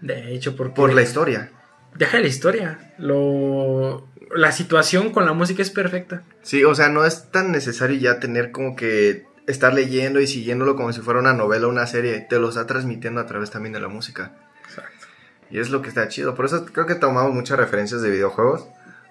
[0.00, 0.74] De hecho, porque...
[0.74, 1.50] Por la historia.
[1.96, 2.94] Deja la historia.
[2.98, 4.06] Lo...
[4.32, 6.22] La situación con la música es perfecta.
[6.42, 10.76] Sí, o sea, no es tan necesario ya tener como que estar leyendo y siguiéndolo
[10.76, 12.24] como si fuera una novela o una serie.
[12.30, 14.36] Te lo está transmitiendo a través también de la música.
[14.68, 15.06] Exacto.
[15.50, 16.36] Y es lo que está chido.
[16.36, 18.68] Por eso creo que tomamos muchas referencias de videojuegos.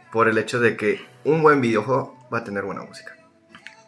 [0.09, 3.18] Por el hecho de que un buen videojuego va a tener buena música.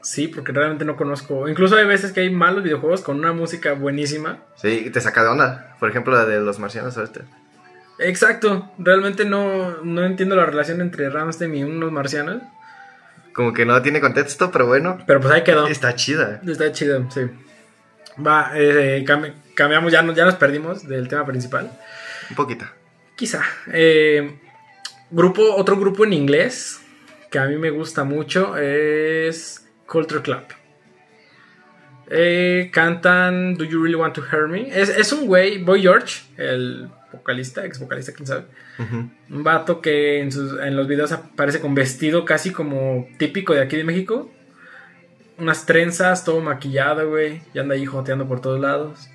[0.01, 1.47] Sí, porque realmente no conozco.
[1.47, 4.39] Incluso hay veces que hay malos videojuegos con una música buenísima.
[4.55, 5.75] Sí, y te saca de onda.
[5.79, 7.21] Por ejemplo, la de los marcianos ahorita.
[7.99, 8.71] Exacto.
[8.79, 12.41] Realmente no, no entiendo la relación entre Ramstein y unos marcianos.
[13.33, 14.97] Como que no tiene contexto, pero bueno.
[15.05, 15.67] Pero pues ahí quedó.
[15.67, 16.41] Está chida.
[16.45, 17.21] Está chido, sí.
[18.25, 21.71] Va, eh, cam- cambiamos, ya, no- ya nos perdimos del tema principal.
[22.29, 22.65] Un poquito.
[23.15, 23.41] Quizá.
[23.71, 24.39] Eh,
[25.11, 26.81] grupo, otro grupo en inglés
[27.29, 30.43] que a mí me gusta mucho es Culture Club.
[32.10, 34.67] Eh, cantan Do You Really Want to Hear Me?
[34.69, 38.45] Es, es un güey, Boy George, el vocalista, ex vocalista, quién sabe.
[39.30, 43.62] Un vato que en, sus, en los videos aparece con vestido casi como típico de
[43.62, 44.32] aquí de México.
[45.38, 47.41] Unas trenzas, todo maquillado, güey.
[47.54, 49.10] Y anda ahí joteando por todos lados.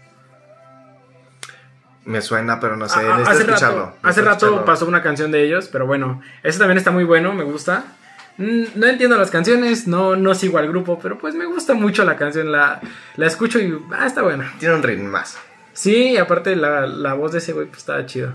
[2.05, 3.01] Me suena, pero no sé.
[3.01, 3.95] Ah, necesito hace escucharlo.
[4.03, 7.45] rato, hace pasó una canción de ellos, pero bueno, ese también está muy bueno, me
[7.45, 7.97] gusta.
[8.39, 12.17] No entiendo las canciones, no, no sigo al grupo, pero pues me gusta mucho la
[12.17, 12.81] canción, la,
[13.17, 14.53] la escucho y ah, está buena.
[14.59, 15.39] Tiene un ritmo más.
[15.73, 18.35] Sí, y aparte la, la voz de ese güey pues está chido.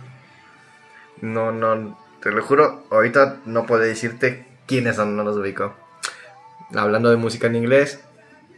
[1.21, 5.75] No, no, te lo juro, ahorita no puedo decirte quiénes son, no los ubico.
[6.75, 8.03] Hablando de música en inglés,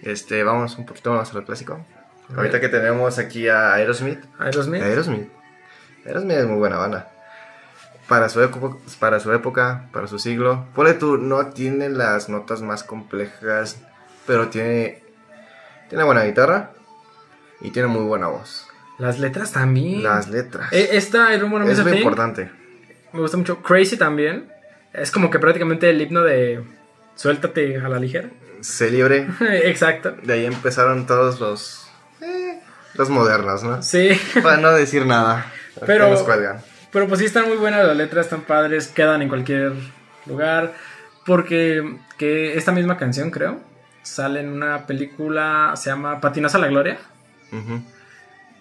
[0.02, 1.86] este, vamos un poquito más al clásico.
[2.34, 4.20] A Ahorita que tenemos aquí a Aerosmith.
[4.40, 4.82] Aerosmith.
[4.82, 5.30] Aerosmith.
[6.06, 7.13] Aerosmith es muy buena banda.
[8.14, 10.68] Para su, época, para su época, para su siglo.
[10.76, 13.78] Ponle tú, no tiene las notas más complejas,
[14.28, 15.02] pero tiene,
[15.90, 16.70] tiene buena guitarra
[17.60, 18.68] y tiene muy buena voz.
[19.00, 20.04] Las letras también.
[20.04, 20.72] Las letras.
[20.72, 22.52] Eh, Esta, Wanna Miss es muy importante.
[23.14, 23.64] me gusta mucho.
[23.64, 24.48] Crazy también.
[24.94, 26.64] Es como que prácticamente el himno de
[27.16, 28.30] suéltate a la ligera.
[28.62, 29.28] Sé libre.
[29.40, 30.16] Exacto.
[30.22, 31.90] De ahí empezaron todos los.
[32.22, 32.60] eh,
[32.94, 33.82] los modernos, ¿no?
[33.82, 34.10] Sí.
[34.44, 35.52] Para no decir nada.
[35.88, 36.62] Pero- Que nos cuelgan.
[36.94, 39.74] Pero pues sí están muy buenas las letras, están padres, quedan en cualquier
[40.26, 40.74] lugar.
[41.26, 43.60] Porque que esta misma canción, creo,
[44.04, 46.98] sale en una película, se llama Patinazo a la Gloria.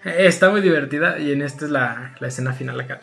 [0.05, 3.01] Eh, Está muy divertida y en esta es la, la escena final acá.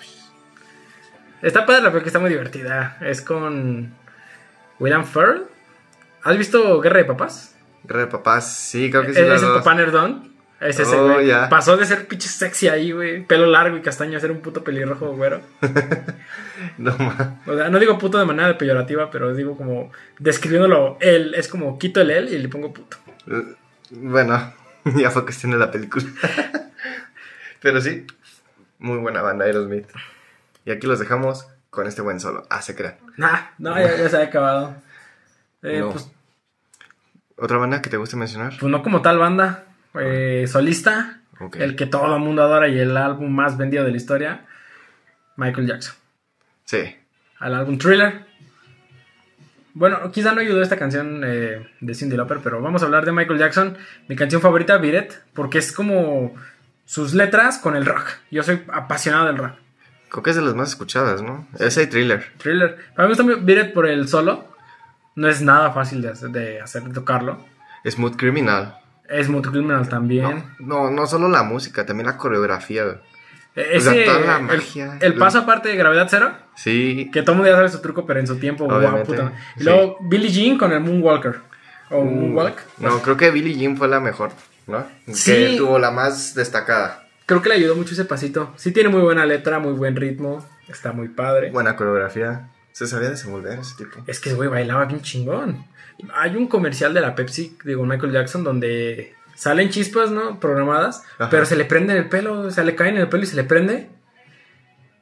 [1.41, 2.97] Está padre porque está muy divertida.
[3.01, 3.93] Es con
[4.79, 5.43] William Ferrell.
[6.23, 7.55] ¿Has visto Guerra de Papás?
[7.83, 9.21] Guerra de papás, sí, creo que sí.
[9.21, 9.57] es las el dos.
[9.59, 10.28] papá nerdón.
[10.62, 11.28] Es ese, Oh, güey.
[11.28, 11.48] ya.
[11.50, 13.24] Pasó de ser pinche sexy ahí, güey.
[13.26, 15.41] Pelo largo y castaño a ser un puto pelirrojo, güero.
[16.78, 17.39] No, ma.
[17.48, 21.34] O sea, no digo puto de manera peyorativa, pero digo como describiéndolo él.
[21.36, 22.98] Es como quito el él y le pongo puto.
[23.28, 23.56] Eh,
[23.91, 24.54] Bueno,
[24.98, 26.04] ya fue cuestión de la película.
[27.62, 28.06] Pero sí,
[28.78, 29.88] muy buena banda Aerosmith.
[30.65, 32.45] Y aquí los dejamos con este buen solo.
[32.50, 32.95] Ah, se crean.
[33.17, 34.76] Nah, no, ya, ya se ha acabado.
[35.63, 35.91] Eh, No.
[35.91, 36.10] pues,
[37.38, 38.54] ¿Otra banda que te guste mencionar?
[38.60, 39.65] pues no como tal banda.
[39.95, 41.21] Eh, solista.
[41.54, 44.45] El que todo el mundo adora y el álbum más vendido de la historia.
[45.38, 45.95] Michael Jackson.
[46.65, 46.95] Sí.
[47.39, 48.25] Al álbum Thriller.
[49.73, 53.13] Bueno, quizá no ayudó esta canción eh, de Cindy Lauper, pero vamos a hablar de
[53.13, 53.78] Michael Jackson.
[54.10, 56.36] Mi canción favorita, Beat It, porque es como
[56.84, 58.06] sus letras con el rock.
[58.32, 59.54] Yo soy apasionado del rock.
[60.10, 61.47] Creo que es de las más escuchadas, ¿no?
[61.58, 62.25] Ese y Thriller.
[62.38, 62.75] Thriller.
[62.95, 64.49] Para mí me gusta Beat It por el solo.
[65.15, 67.45] No es nada fácil de hacer, de, hacer, de tocarlo.
[67.86, 68.75] Smooth Criminal.
[69.10, 70.43] Es Smooth Criminal también.
[70.60, 72.84] No, no, no solo la música, también la coreografía.
[72.84, 72.98] güey.
[73.56, 74.98] Eh, O sea, toda la el- magia.
[75.02, 77.10] el, paso aparte de Gravedad Cero, Sí.
[77.12, 79.34] que todo el mundo ya sabe su truco, pero en su tiempo, guau, Obviamente, puta.
[79.56, 79.65] Y sí.
[79.65, 81.39] luego Billie Jean con el Moonwalker.
[81.89, 82.62] ¿O Moonwalk?
[82.78, 84.32] No, creo que Billie Jean fue la mejor,
[84.67, 84.86] ¿no?
[85.12, 85.32] Sí.
[85.32, 87.08] Que tuvo la más destacada.
[87.26, 88.54] Creo que le ayudó mucho ese pasito.
[88.56, 90.45] Sí tiene muy buena letra, muy buen ritmo.
[90.67, 91.50] Está muy padre.
[91.52, 92.50] Buena coreografía.
[92.72, 94.00] Se sabía desenvolver ese tipo.
[94.08, 95.65] Es que, güey, bailaba bien chingón.
[96.15, 100.39] Hay un comercial de la Pepsi, digo, Michael Jackson, donde salen chispas, ¿no?
[100.39, 101.29] Programadas, Ajá.
[101.29, 103.27] pero se le prende en el pelo, o sea, le caen en el pelo y
[103.27, 103.89] se le prende.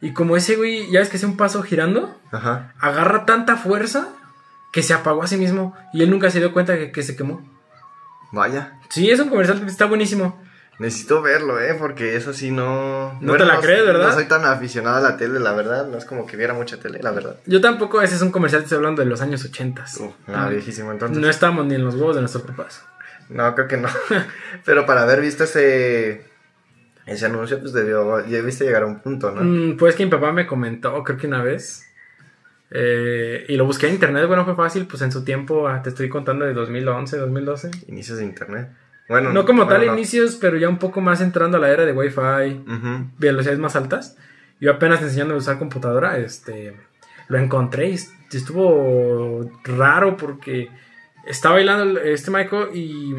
[0.02, 2.74] Y como ese güey, ya ves que hace un paso girando, Ajá.
[2.80, 4.10] agarra tanta fuerza
[4.72, 7.16] que se apagó a sí mismo y él nunca se dio cuenta que, que se
[7.16, 7.42] quemó.
[8.32, 8.80] Vaya.
[8.90, 10.40] Sí, es un comercial que está buenísimo.
[10.80, 11.76] Necesito verlo, ¿eh?
[11.80, 13.18] Porque eso sí no...
[13.20, 14.10] No te la crees, ¿verdad?
[14.10, 15.88] No soy tan aficionado a la tele, la verdad.
[15.88, 17.38] No es como que viera mucha tele, la verdad.
[17.48, 19.86] Yo tampoco, ese es un comercial, estoy hablando de los años 80.
[20.00, 21.18] Uh, no, viejísimo, entonces.
[21.18, 22.84] No estamos ni en los huevos de nuestros papás.
[23.30, 23.90] No, creo que no.
[24.66, 26.26] Pero para haber visto ese...
[27.08, 28.24] Ese anuncio, pues debió...
[28.28, 29.42] Ya viste llegar a un punto, ¿no?
[29.44, 31.88] Mm, pues que mi papá me comentó, creo que una vez.
[32.70, 35.90] eh, y lo busqué en internet, bueno, fue fácil, pues en su tiempo, ah, te
[35.90, 37.72] estoy contando de 2011, 2012.
[37.88, 38.70] Inicios de internet.
[39.10, 39.94] Bueno, No como bueno, tal no.
[39.94, 42.64] inicios, pero ya un poco más entrando a la era de Wi-Fi,
[43.18, 44.18] velocidades más altas.
[44.60, 46.76] Yo apenas enseñando a usar computadora, este,
[47.28, 50.70] lo encontré y est- estuvo raro porque
[51.26, 53.14] estaba bailando este Michael y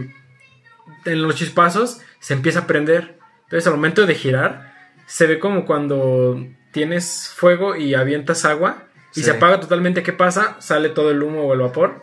[1.04, 3.18] en los chispazos se empieza a prender.
[3.44, 4.74] Entonces al momento de girar
[5.06, 8.82] se ve como cuando tienes fuego y avientas agua
[9.14, 9.22] y Sí.
[9.24, 10.02] se apaga totalmente.
[10.02, 10.56] ¿Qué pasa?
[10.60, 12.02] Sale todo el humo o el vapor.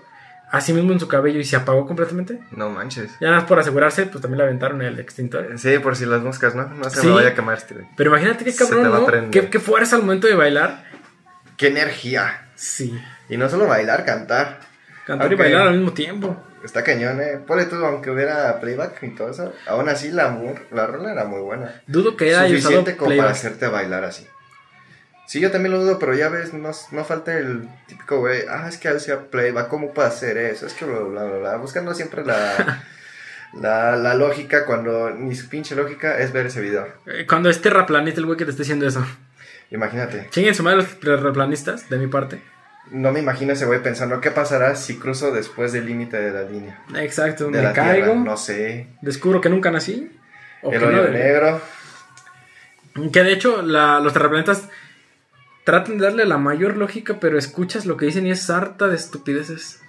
[0.55, 2.39] Así mismo en su cabello y se apagó completamente.
[2.51, 3.11] No manches.
[3.19, 5.49] Ya nada más por asegurarse, pues también le aventaron el extintor.
[5.57, 6.67] Sí, por si las moscas, ¿no?
[6.69, 7.07] No se Sí.
[7.07, 7.75] me vaya a quemar este.
[7.97, 9.31] Pero imagínate qué Se te cabrón, va a ¿no?
[9.31, 10.85] ¿Qué, qué fuerza al momento de bailar.
[11.57, 12.47] ¡Qué energía!
[12.55, 12.97] Sí.
[13.27, 14.61] Y no solo bailar, cantar.
[15.05, 16.41] Cantar y bailar al mismo tiempo.
[16.63, 17.39] Está cañón, eh.
[17.45, 19.53] Ponle tú, aunque hubiera playback y todo eso.
[19.67, 20.35] Aún así, la,
[20.71, 21.81] la rola era muy buena.
[21.85, 24.25] Dudo que haya Suficiente como para hacerte bailar así.
[25.27, 28.43] Sí, yo también lo dudo, pero ya ves, no, no falta el típico güey.
[28.49, 30.67] Ah, es que hacía playback, ¿cómo puede hacer eso?
[30.67, 31.55] Es que bla, bla, bla, bla.
[31.57, 32.83] Buscando siempre la,
[33.53, 36.87] la, la lógica cuando ni su pinche lógica es ver ese video.
[37.07, 39.05] Eh, Cuando es terraplanista el güey que te esté diciendo eso.
[39.71, 40.27] Imagínate.
[40.29, 42.39] Chinguen su madre los terraplanistas, de mi parte.
[42.91, 46.43] No me imagino ese güey pensando, ¿qué pasará si cruzo después del límite de la
[46.47, 46.83] línea?
[46.97, 48.87] Exacto, De me la caigo, tierra, no sé.
[49.01, 50.11] descubro que nunca nací.
[50.61, 51.61] O El que, no negro.
[53.11, 54.69] que de hecho la- los terraplanistas
[55.65, 58.95] tratan de darle la mayor lógica, pero escuchas lo que dicen y es harta de
[58.95, 59.81] estupideces.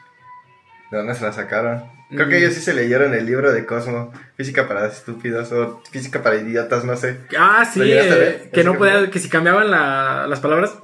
[0.90, 1.84] ¿De dónde se la sacaron?
[2.10, 2.30] Creo Mm.
[2.30, 6.36] que ellos sí se leyeron el libro de Cosmo, Física para estúpidos o Física para
[6.36, 7.18] idiotas, no sé.
[7.36, 9.10] Ah, sí, ¿Lo llegaste a eh, que ¿Ese no que podía, fue?
[9.10, 10.76] que si cambiaban la- las palabras,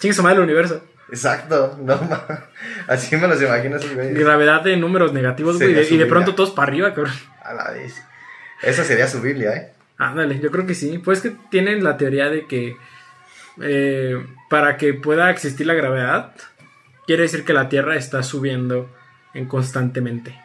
[0.00, 0.84] chingue su madre el universo.
[1.10, 1.98] Exacto, no
[2.86, 3.76] Así me los imagino.
[4.12, 7.14] Gravedad de números negativos, güey, y de- pronto todos para arriba, cabrón.
[7.42, 8.00] A la vez.
[8.62, 9.72] Esa sería su Biblia, ¿eh?
[9.98, 10.98] Ándale, yo creo que sí.
[10.98, 12.76] Pues que tienen la teoría de que
[13.62, 16.34] eh, para que pueda existir la gravedad,
[17.06, 18.90] quiere decir que la Tierra está subiendo
[19.34, 20.38] en constantemente.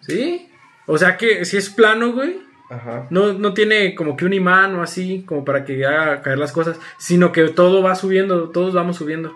[0.00, 0.50] ¿Sí?
[0.86, 3.06] O sea que si es plano, güey, Ajá.
[3.10, 6.52] no, no tiene como que un imán o así, como para que haga caer las
[6.52, 9.34] cosas, sino que todo va subiendo, todos vamos subiendo.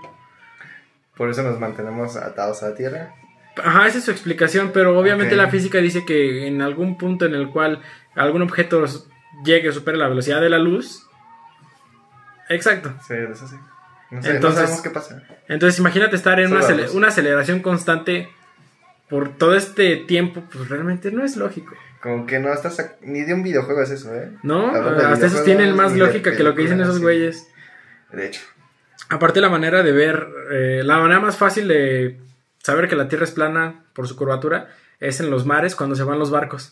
[1.17, 3.15] Por eso nos mantenemos atados a la tierra.
[3.63, 7.35] Ajá, esa es su explicación, pero obviamente la física dice que en algún punto en
[7.35, 7.83] el cual
[8.17, 8.85] algún objeto
[9.45, 11.07] llegue o supere la velocidad de la luz.
[12.49, 12.95] Exacto.
[13.07, 13.57] Sí, eso sí.
[14.11, 15.23] No, sé, no Entonces- sabemos qué pasa.
[15.49, 18.29] Entonces imagínate estar en una, una aceleración constante
[19.09, 21.75] por todo este tiempo, pues realmente no es lógico.
[22.01, 24.31] Como que no estás ni de un videojuego es eso, ¿eh?
[24.43, 24.71] ¿No?
[24.71, 27.49] Hasta esos tienen más lógica que lo que dicen esos güeyes.
[28.13, 28.43] De hecho.
[29.09, 32.21] Aparte la manera de ver, eh, la manera más fácil de
[32.63, 34.69] saber que la Tierra es plana por su curvatura
[35.01, 36.71] es en los mares cuando se van los barcos.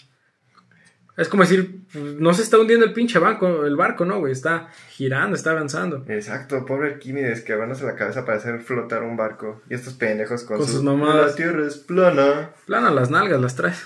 [1.16, 4.33] Es como decir, pues, no se está hundiendo el pinche banco, el barco, ¿no, güey?
[4.33, 6.05] Está girando, está avanzando.
[6.09, 9.61] Exacto, pobre Arquímedes que la cabeza para hacer flotar un barco.
[9.68, 11.33] Y estos pendejos con, Con sus, sus mamadas.
[11.33, 12.51] La tierra es plana.
[12.66, 13.85] Plana las nalgas, las traes.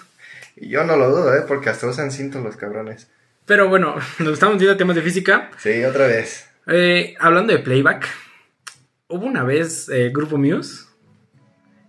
[0.54, 1.42] Y yo no lo dudo, ¿eh?
[1.46, 3.10] Porque hasta usan cintos los cabrones.
[3.44, 5.50] Pero bueno, nos estamos viendo temas de física.
[5.58, 6.48] Sí, otra vez.
[6.68, 8.08] Eh, hablando de playback,
[9.08, 10.86] hubo una vez eh, Grupo Muse.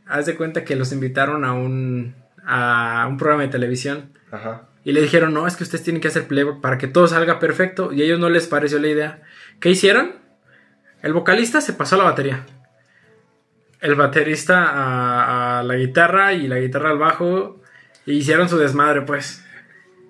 [0.08, 4.14] Haz de cuenta que los invitaron a un, a un programa de televisión.
[4.32, 4.68] Ajá.
[4.88, 7.40] Y le dijeron, no, es que ustedes tienen que hacer playback para que todo salga
[7.40, 7.92] perfecto.
[7.92, 9.22] Y a ellos no les pareció la idea.
[9.60, 10.16] ¿Qué hicieron?
[11.04, 12.46] El vocalista se pasó a la batería.
[13.82, 17.62] El baterista a, a la guitarra y la guitarra al bajo.
[18.06, 19.44] Y hicieron su desmadre, pues.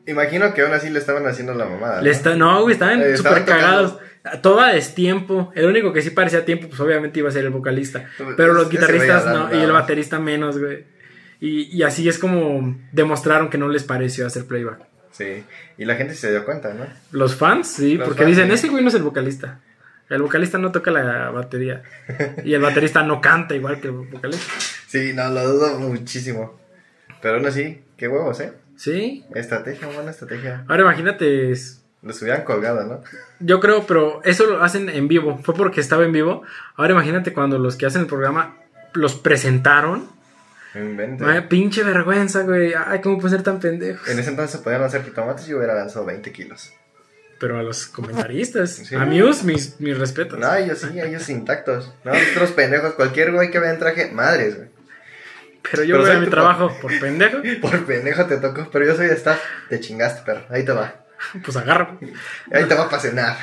[0.06, 1.96] Imagino que aún así le estaban haciendo la mamada.
[1.98, 2.04] ¿no?
[2.04, 3.98] Le está, no, güey, estaban Eh, súper cagados.
[4.44, 5.52] Todo a destiempo.
[5.56, 8.06] El único que sí parecía tiempo, pues obviamente iba a ser el vocalista.
[8.38, 10.86] Pero los guitarristas no, y el baterista menos, güey.
[11.40, 14.80] Y, y así es como demostraron que no les pareció hacer playback.
[15.12, 15.44] Sí.
[15.78, 16.86] Y la gente se dio cuenta, ¿no?
[17.12, 18.54] Los fans, sí, Los porque fans, dicen, sí.
[18.56, 19.60] ese güey no es el vocalista.
[20.10, 21.84] El vocalista no toca la batería.
[22.44, 24.54] y el baterista no canta igual que el vocalista.
[24.88, 26.58] Sí, no, lo dudo muchísimo.
[27.22, 28.54] Pero aún así, qué huevos, ¿eh?
[28.76, 29.26] Sí.
[29.36, 30.64] Estrategia, buena estrategia.
[30.68, 33.02] Ahora imagínate, es- Los hubieran colgado, ¿no?
[33.40, 35.40] yo creo, pero eso lo hacen en vivo.
[35.44, 36.44] Fue porque estaba en vivo.
[36.76, 38.56] Ahora imagínate cuando los que hacen el programa
[38.94, 40.08] los presentaron.
[40.78, 41.28] No inventes.
[41.28, 42.74] Ay, pinche vergüenza, güey.
[42.74, 44.06] Ay, ¿cómo puede ser tan pendejo?
[44.10, 46.74] En ese entonces se podían lanzar jitomates y yo hubiera lanzado 20 kilos.
[47.40, 48.96] Pero a los comentaristas, Sí.
[48.96, 50.40] a Muse, mis, mis respetos.
[50.40, 51.94] No, ellos sí, ellos intactos.
[52.04, 52.94] No, otros pendejos.
[52.94, 54.70] Cualquier güey que vea en traje, madres, güey.
[55.70, 57.38] Pero yo voy a mi trabajo por pendejo.
[57.62, 59.40] Por pendejo te tocó, pero yo soy de staff.
[59.70, 60.46] Te chingaste, perro.
[60.50, 61.04] Ahí te va.
[61.44, 62.00] Pues agarro.
[62.52, 63.36] Ahí te va para cenar.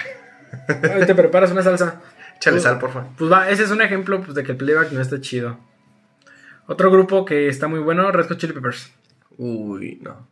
[0.68, 2.01] Ahí te preparas una salsa.
[2.37, 3.05] Échale Pues- sal, porfa.
[3.18, 5.59] Pues va, ese es un ejemplo pues, de que el playback no está chido.
[6.66, 8.92] Otro grupo que está muy bueno, Red Hot Chili Peppers.
[9.37, 10.27] Uy, no.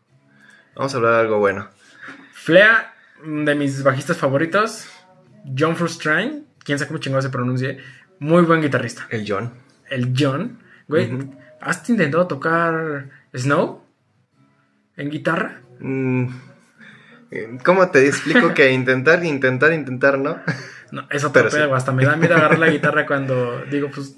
[0.74, 1.68] Vamos a hablar de algo bueno.
[2.32, 4.88] Flea, de mis bajistas favoritos.
[5.56, 7.78] John Frustrain, quién sabe cómo chingado se pronuncie.
[8.18, 9.06] Muy buen guitarrista.
[9.10, 9.52] El John.
[9.90, 10.58] El John.
[10.88, 11.10] Güey.
[11.60, 13.82] ¿has intentado tocar Snow?
[14.96, 15.60] ¿En guitarra?
[15.80, 16.26] Mm,
[17.64, 20.40] ¿Cómo te explico que intentar, intentar, intentar, no?
[20.90, 21.40] No, eso te.
[21.40, 24.14] Hasta me da miedo agarrar la guitarra cuando digo, pues,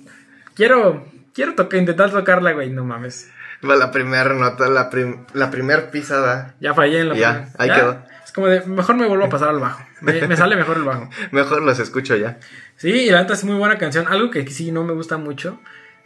[0.55, 2.71] quiero, quiero tocar, intentar tocarla, güey.
[2.71, 3.31] No mames.
[3.69, 6.55] Va la primera nota, la, prim- la primera pisada.
[6.61, 7.53] Ya fallé en la Ya, primera.
[7.59, 8.03] ahí quedó.
[8.25, 9.83] Es como de, mejor me vuelvo a pasar al bajo.
[10.01, 11.09] Me, me sale mejor el bajo.
[11.31, 12.39] Mejor los escucho ya.
[12.77, 14.07] Sí, y la neta es muy buena canción.
[14.09, 15.61] Algo que sí no me gusta mucho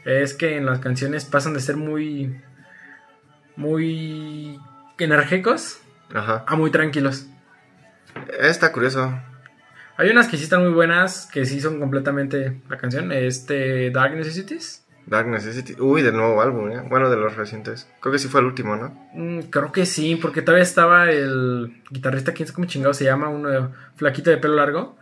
[0.05, 2.41] es que en las canciones pasan de ser muy.
[3.57, 4.59] muy.
[4.99, 5.81] enérgicos
[6.15, 6.45] Ajá.
[6.47, 7.27] a muy tranquilos.
[8.41, 9.21] Está curioso.
[9.97, 13.11] Hay unas que sí están muy buenas, que sí son completamente la canción.
[13.13, 14.85] Este, Dark Necessities.
[15.09, 15.75] Dark Necessity.
[15.81, 16.83] Uy, del nuevo álbum, ¿eh?
[16.89, 17.89] Bueno, de los recientes.
[18.01, 19.09] Creo que sí fue el último, ¿no?
[19.15, 23.29] Mm, creo que sí, porque todavía estaba el guitarrista, quién sabe cómo chingado se llama,
[23.29, 24.97] uno flaquito de pelo largo.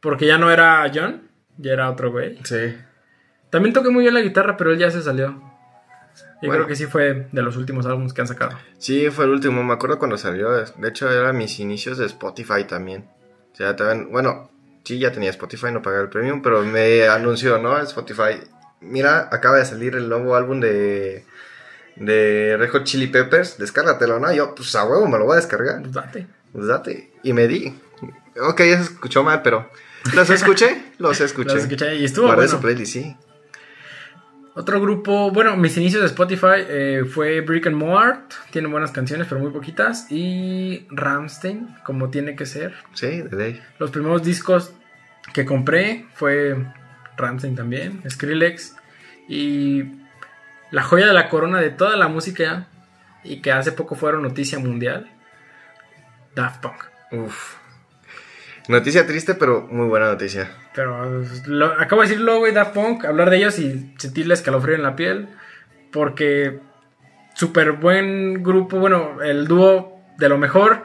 [0.00, 1.22] Porque ya no era John,
[1.58, 2.38] ya era otro güey.
[2.44, 2.76] Sí.
[3.50, 5.42] También toqué muy bien la guitarra, pero él ya se salió.
[6.42, 6.54] Y Bueno.
[6.64, 8.56] creo que sí fue de los últimos álbumes que han sacado.
[8.78, 9.62] Sí, fue el último.
[9.64, 10.50] Me acuerdo cuando salió.
[10.52, 13.08] De hecho, era mis inicios de Spotify también.
[13.52, 14.50] O sea, también, bueno,
[14.84, 17.78] sí, ya tenía Spotify, no pagaba el premium, pero me anunció, ¿no?
[17.78, 18.38] Spotify.
[18.80, 21.24] Mira, acaba de salir el nuevo álbum de,
[21.96, 23.58] de Red Hot Chili Peppers.
[23.58, 24.32] Descárgatelo, ¿no?
[24.32, 25.80] Yo, pues a huevo, me lo voy a descargar.
[25.80, 26.26] Pues date.
[26.52, 27.10] Pues date.
[27.22, 27.74] Y me di.
[28.40, 29.70] Ok, ya se escuchó mal, pero.
[30.14, 30.92] ¿Los escuché?
[30.98, 31.54] Los escuché.
[31.54, 32.56] Los escuché y estuvo Guardé bueno.
[32.56, 33.16] su playlist, sí.
[34.54, 38.32] Otro grupo, bueno, mis inicios de Spotify eh, fue Brick and Mort.
[38.50, 40.10] Tienen buenas canciones, pero muy poquitas.
[40.10, 42.74] Y Ramstein, como tiene que ser.
[42.94, 43.62] Sí, de ley.
[43.78, 44.72] Los primeros discos
[45.34, 46.56] que compré fue
[47.16, 48.76] Ramstein también, Skrillex.
[49.28, 49.84] Y
[50.70, 52.66] la joya de la corona de toda la música
[53.24, 55.10] y que hace poco fueron noticia mundial,
[56.34, 56.84] Daft Punk.
[57.12, 57.54] Uf.
[58.68, 60.50] Noticia triste, pero muy buena noticia.
[60.74, 64.82] Pero lo- acabo de decirlo, güey, Daft Punk, hablar de ellos y sentirle escalofrío en
[64.82, 65.28] la piel.
[65.92, 66.58] Porque
[67.34, 70.82] súper buen grupo, bueno, el dúo de lo mejor.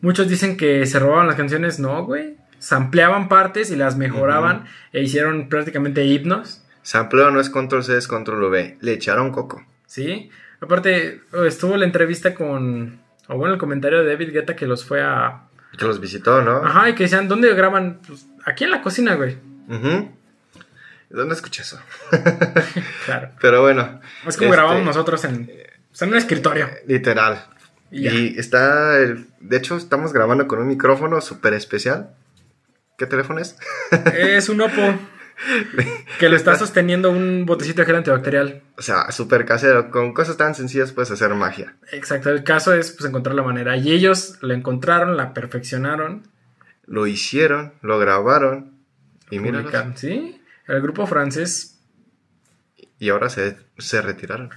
[0.00, 2.36] Muchos dicen que se robaban las canciones, no, güey.
[2.58, 8.06] Sampleaban partes y las mejoraban e hicieron prácticamente himnos, Sampleo no es control C, es
[8.06, 8.78] control V.
[8.80, 9.64] Le echaron coco.
[9.86, 10.30] ¿sí?
[10.60, 15.02] Aparte, estuvo la entrevista con, o bueno, el comentario de David Guetta que los fue
[15.02, 15.42] a...
[15.76, 16.64] Que los visitó, ¿no?
[16.64, 17.98] Ajá, y que decían, ¿dónde graban?
[18.06, 19.36] Pues, aquí en la cocina, güey.
[19.68, 20.10] Ujú.
[21.10, 21.80] ¿Dónde escuché eso?
[23.04, 23.30] Claro.
[23.40, 24.00] Pero bueno.
[24.26, 26.68] Es como este, grabamos nosotros en, pues, en un escritorio.
[26.86, 27.44] Literal.
[27.90, 28.98] Y está.
[28.98, 32.10] el- de hecho, estamos grabando con un micrófono súper especial.
[32.96, 33.56] ¿Qué teléfono es?
[34.14, 34.98] Es un Oppo
[36.18, 38.62] que lo está sosteniendo un botecito de gel antibacterial.
[38.78, 39.90] O sea, súper casero.
[39.90, 41.76] Con cosas tan sencillas puedes hacer magia.
[41.92, 43.76] Exacto, el caso es pues encontrar la manera.
[43.76, 46.22] Y ellos la encontraron, la perfeccionaron,
[46.86, 48.78] Lo hicieron, lo grabaron.
[49.30, 49.64] Y mira.
[49.96, 50.40] ¿Sí?
[50.66, 51.78] El grupo francés.
[52.98, 54.50] Y ahora se, se retiraron.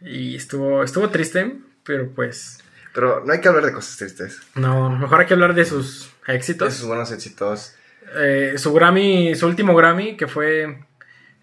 [0.00, 2.58] Y estuvo, estuvo triste, pero pues.
[2.92, 4.40] Pero no hay que hablar de cosas tristes.
[4.54, 6.74] No, mejor hay que hablar de sus éxitos.
[6.74, 7.74] Esos buenos éxitos.
[8.16, 10.84] Eh, su Grammy, su último Grammy, que fue.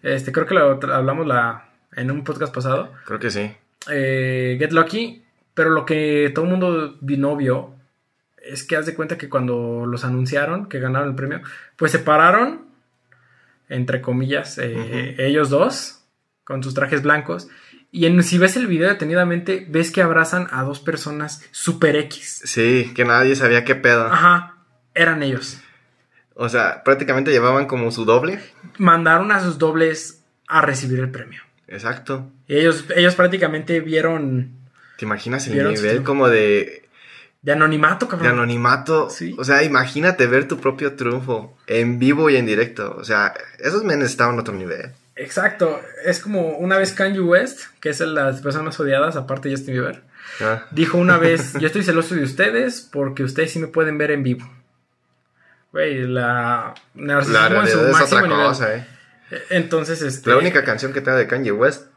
[0.02, 2.94] Este, creo que lo hablamos la, en un podcast pasado.
[3.06, 3.52] Creo que sí.
[3.90, 5.24] eh, Get Lucky,
[5.54, 7.76] pero lo que todo el mundo no vio
[8.38, 11.42] es que haz de cuenta que cuando los anunciaron que ganaron el premio,
[11.78, 12.66] pues se pararon,
[13.70, 16.04] entre comillas, eh, ellos dos,
[16.44, 17.48] con sus trajes blancos,
[17.90, 22.42] y en, si ves el video detenidamente, ves que abrazan a dos personas super X.
[22.44, 24.08] Sí, que nadie sabía qué pedo.
[24.08, 24.53] Ajá,
[24.96, 25.60] eran ellos.
[26.36, 28.39] O sea, prácticamente llevaban como su doble.
[28.78, 31.41] Mandaron a sus dobles a recibir el premio.
[31.68, 32.30] Exacto.
[32.48, 34.52] Y ellos, ellos prácticamente vieron
[34.98, 36.88] ¿Te imaginas el nivel su- como de,
[37.41, 38.32] de anonimato, de cabrón.
[38.34, 39.10] anonimato?
[39.10, 39.36] Sí.
[39.38, 42.96] O sea, imagínate ver tu propio triunfo en vivo y en directo.
[42.98, 44.91] O sea, esos menes estaban a otro nivel.
[45.16, 49.56] Exacto, es como una vez Kanye West, que es de las personas odiadas, aparte de
[49.56, 50.02] Justin Bieber,
[50.41, 54.10] Ah, dijo una vez, yo estoy celoso de ustedes porque ustedes sí me pueden ver
[54.10, 54.50] en vivo.
[55.74, 58.88] Güey, la narcisismo la en su es otra cosa, eh.
[59.50, 60.30] Entonces, este...
[60.30, 61.88] La única canción que tengo de Kanye West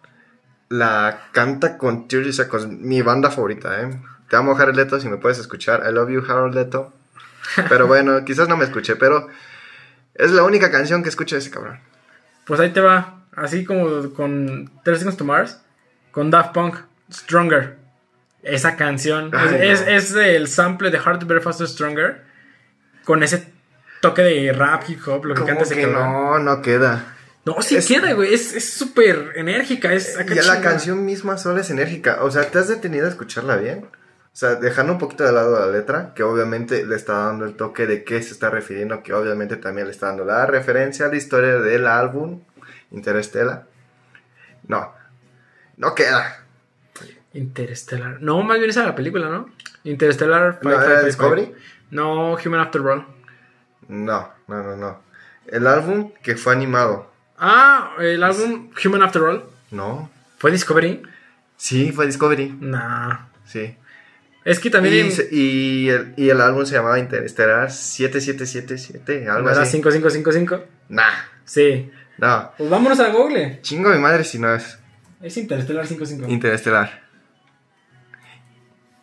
[0.70, 4.00] la canta con 30 Seconds, mi banda favorita, ¿eh?
[4.30, 5.84] Te amo, Jared Leto, si me puedes escuchar.
[5.88, 6.92] I love you, Harold Leto.
[7.68, 9.28] Pero bueno, quizás no me escuché, pero
[10.14, 11.78] es la única canción que escucho de ese cabrón.
[12.46, 15.60] Pues ahí te va, así como con 3 Seconds to Mars,
[16.12, 16.76] con Daft Punk,
[17.12, 17.76] Stronger.
[18.42, 19.88] Esa canción Ay, es, no.
[19.88, 22.24] es, es el sample de Hard to Bear Faster Stronger,
[23.04, 23.55] con ese
[24.08, 26.02] toque de rap, hip hop, lo que canta ese que cabrón.
[26.12, 27.14] no, no queda.
[27.44, 31.60] No, sí Es- queda, güey, es es súper enérgica, es Ya la canción misma sola
[31.60, 32.18] es enérgica.
[32.22, 33.84] O sea, ¿te has detenido a escucharla bien?
[33.84, 37.54] O sea, dejando un poquito de lado la letra, que obviamente le está dando el
[37.54, 41.08] toque de qué se está refiriendo, que obviamente también le está dando la referencia a
[41.08, 42.42] la historia del álbum
[42.90, 43.66] Interestela.
[44.68, 44.92] No,
[45.76, 46.42] no queda.
[47.32, 48.20] Interstellar.
[48.20, 49.50] No, más bien esa la película, ¿no?
[49.84, 50.58] Interstellar.
[50.62, 51.54] ¿No Five, era five, five, Discovery?
[51.90, 53.06] No, Human After All.
[53.88, 55.00] No, no, no, no.
[55.46, 57.10] El álbum que fue animado.
[57.38, 59.44] Ah, el álbum Human After All.
[59.70, 60.10] No.
[60.38, 61.02] ¿Fue Discovery?
[61.56, 62.56] Sí, fue Discovery.
[62.60, 63.18] Nah.
[63.44, 63.76] Sí.
[64.44, 65.08] Es que también.
[65.30, 69.72] Y, y el, y el álbum se llamaba Interestelar 7777, algo ¿No era así.
[69.72, 70.64] 5555?
[70.90, 71.02] Nah,
[71.44, 71.90] Sí.
[72.18, 72.52] no.
[72.56, 73.60] Pues vámonos a Google.
[73.62, 74.78] Chingo mi madre si no es
[75.22, 76.28] Es Interstellar 55.
[76.30, 77.02] Interestelar.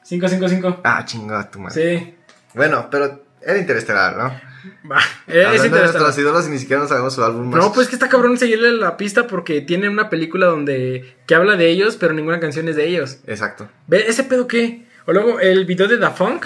[0.08, 0.82] 555.
[0.84, 2.00] Ah, chingo a tu madre.
[2.00, 2.16] Sí.
[2.54, 4.53] Bueno, pero era Interestelar, ¿no?
[4.90, 5.00] Va.
[5.28, 7.60] Es y ni siquiera no sabemos su álbum más.
[7.60, 11.56] No, pues que está cabrón seguirle la pista porque tiene una película donde que habla
[11.56, 13.20] de ellos, pero ninguna canción es de ellos.
[13.28, 13.68] Exacto.
[13.88, 14.86] ¿Ve ese pedo qué?
[15.06, 16.46] O luego el video de Da Funk.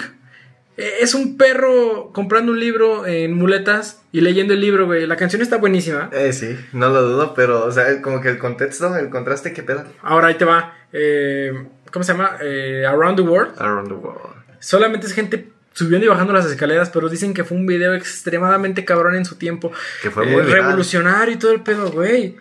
[0.76, 5.06] eh, Es un perro comprando un libro en muletas y leyendo el libro, güey.
[5.06, 6.10] La canción está buenísima.
[6.12, 9.62] Eh, sí, no lo dudo, pero, o sea, como que el contexto, el contraste, ¿qué
[9.62, 9.84] pedo?
[10.02, 10.74] Ahora ahí te va.
[10.92, 11.52] eh,
[11.92, 12.36] ¿Cómo se llama?
[12.42, 13.54] Eh, Around the World.
[13.60, 14.34] Around the World.
[14.60, 15.48] Solamente es gente
[15.78, 19.36] subiendo y bajando las escaleras, pero dicen que fue un video extremadamente cabrón en su
[19.36, 19.70] tiempo.
[20.02, 20.64] Que fue Eh, muy viral.
[20.64, 22.36] revolucionario y todo el pedo, güey.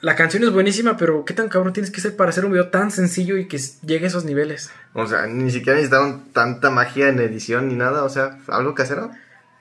[0.00, 2.68] La canción es buenísima, pero ¿qué tan cabrón tienes que ser para hacer un video
[2.68, 4.70] tan sencillo y que llegue a esos niveles?
[4.92, 9.10] O sea, ni siquiera necesitaron tanta magia en edición ni nada, o sea, algo casero.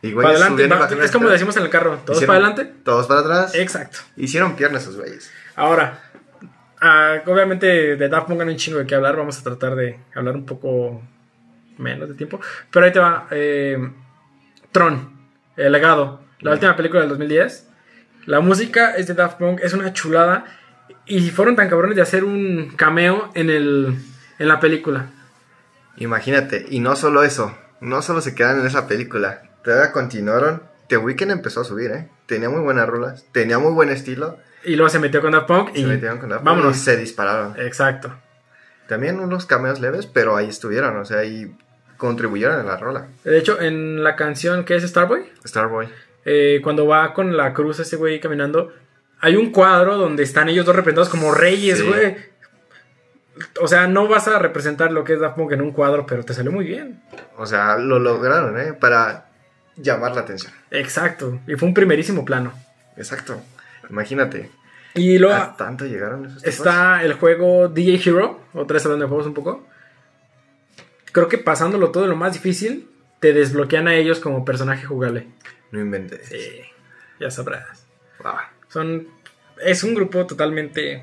[0.03, 2.73] Y güeyes para adelante, va- es como decimos en el carro, todos Hicieron- para adelante.
[2.83, 3.55] Todos para atrás.
[3.55, 3.99] Exacto.
[4.15, 5.31] Hicieron piernas esos güeyes.
[5.55, 6.03] Ahora,
[6.81, 9.15] ah, obviamente de Daft Punk hay un chingo de qué hablar.
[9.15, 11.01] Vamos a tratar de hablar un poco
[11.77, 12.39] menos de tiempo.
[12.71, 13.27] Pero ahí te va.
[13.31, 13.77] eh,
[14.71, 15.09] Tron,
[15.55, 16.21] El legado.
[16.39, 17.67] La última película del 2010.
[18.25, 19.59] La música es de Daft Punk.
[19.63, 20.45] Es una chulada.
[21.05, 23.95] Y fueron tan cabrones de hacer un cameo en, el,
[24.39, 25.07] en la película.
[25.97, 30.61] Imagínate, y no solo eso, no solo se quedan en esa película, todavía continuaron.
[30.89, 32.09] The Weeknd empezó a subir, ¿eh?
[32.27, 34.37] Tenía muy buenas rolas, tenía muy buen estilo.
[34.63, 35.73] Y luego se metió con Daft Punk.
[35.73, 36.77] Se y metieron con la vámonos.
[36.77, 37.55] y se dispararon.
[37.59, 38.13] Exacto.
[38.87, 41.55] También unos cameos leves, pero ahí estuvieron, o sea, ahí
[41.97, 43.07] contribuyeron a la rola.
[43.23, 45.25] De hecho, en la canción que es Starboy.
[45.45, 45.87] Starboy.
[46.25, 48.73] eh, cuando va con la cruz ese güey caminando,
[49.19, 51.85] hay un cuadro donde están ellos dos representados como reyes, Sí.
[51.87, 52.15] güey.
[53.61, 56.23] O sea, no vas a representar lo que es Daft Punk en un cuadro, pero
[56.23, 57.01] te salió muy bien.
[57.37, 58.73] O sea, lo lograron, ¿eh?
[58.73, 59.27] Para
[59.75, 60.51] llamar la atención.
[60.71, 61.39] Exacto.
[61.47, 62.51] Y fue un primerísimo plano.
[62.95, 63.39] Exacto.
[63.89, 64.49] Imagínate.
[64.95, 66.55] Y luego ¿A tanto llegaron esos tipos?
[66.57, 69.67] está el juego DJ Hero, otra vez hablando de juegos un poco.
[71.17, 72.87] Creo que pasándolo todo lo más difícil,
[73.19, 75.25] te desbloquean a ellos como personaje jugable.
[75.71, 76.27] No inventes.
[76.27, 76.61] Sí,
[77.19, 77.87] ya sabrás.
[78.19, 78.33] Wow.
[78.67, 79.07] Son.
[79.59, 81.01] Es un grupo totalmente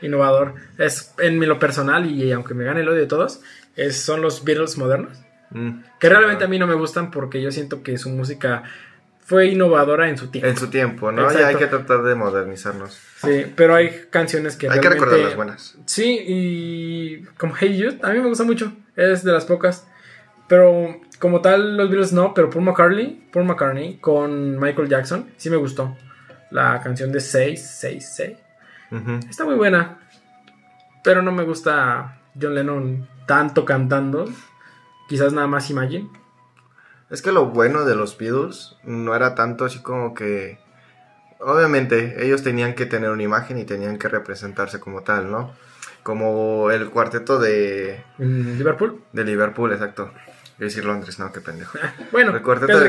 [0.00, 0.54] innovador.
[0.78, 3.40] Es en lo personal, y aunque me gane el odio de todos,
[3.74, 5.18] es, son los Beatles modernos.
[5.50, 5.80] Mm.
[5.98, 8.62] Que realmente a mí no me gustan porque yo siento que su música
[9.24, 10.48] fue innovadora en su tiempo.
[10.48, 11.22] En su tiempo, ¿no?
[11.22, 11.40] Exacto.
[11.40, 12.98] Ya hay que tratar de modernizarnos.
[13.16, 15.78] Sí, pero hay canciones que Hay que recordar las buenas.
[15.86, 18.72] Sí, y como Hey Jude, a mí me gusta mucho.
[18.96, 19.86] Es de las pocas.
[20.48, 25.48] Pero como tal, los Beatles no, pero Paul McCartney, Paul McCartney con Michael Jackson, sí
[25.48, 25.96] me gustó.
[26.50, 28.38] La canción de 6, 6, 6.
[28.90, 29.20] Ujú.
[29.30, 30.00] Está muy buena.
[31.02, 34.28] Pero no me gusta John Lennon tanto cantando.
[35.08, 36.21] Quizás nada más Imagine.
[37.12, 40.58] Es que lo bueno de los Beatles no era tanto así como que...
[41.40, 45.52] Obviamente, ellos tenían que tener una imagen y tenían que representarse como tal, ¿no?
[46.02, 49.02] Como el cuarteto de, Liverpool.
[49.12, 50.10] de Liverpool, exacto.
[50.56, 51.78] Quiero decir Londres, no, qué pendejo.
[52.12, 52.80] Bueno, El cuarteto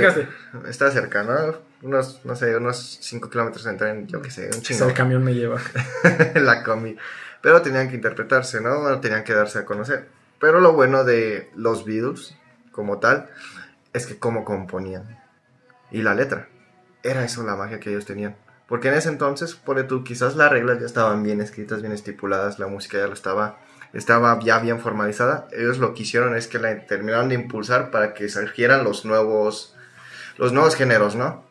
[0.69, 1.57] está cerca, ¿no?
[1.81, 4.85] Unos, no sé, unos 5 kilómetros en tren, yo qué sé, un chingo.
[4.85, 5.59] El camión me lleva.
[6.35, 6.95] la combi.
[7.41, 8.79] Pero tenían que interpretarse, ¿no?
[8.79, 10.07] Bueno, tenían que darse a conocer.
[10.39, 12.35] Pero lo bueno de los Beatles,
[12.71, 13.29] como tal,
[13.93, 15.19] es que cómo componían.
[15.91, 16.49] Y la letra.
[17.03, 18.35] Era eso la magia que ellos tenían.
[18.67, 22.59] Porque en ese entonces, por tú, quizás las reglas ya estaban bien escritas, bien estipuladas,
[22.59, 23.59] la música ya lo estaba,
[23.93, 25.47] estaba ya bien formalizada.
[25.51, 29.75] Ellos lo que hicieron es que la terminaron de impulsar para que surgieran los nuevos,
[30.37, 31.45] los nuevos géneros, ¿no?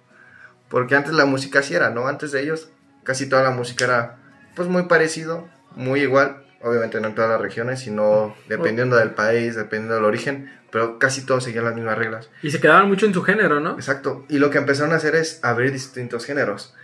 [0.69, 2.09] Porque antes la música así era, ¿no?
[2.09, 2.71] Antes de ellos,
[3.05, 4.19] casi toda la música era,
[4.57, 6.42] pues, muy parecido, muy igual.
[6.63, 11.27] Obviamente no en todas las regiones, sino dependiendo del país, dependiendo del origen, pero casi
[11.27, 12.31] todos seguían las mismas reglas.
[12.43, 13.73] Y se quedaban mucho en su género, ¿no?
[13.73, 14.25] Exacto.
[14.29, 16.75] Y lo que empezaron a hacer es abrir distintos géneros.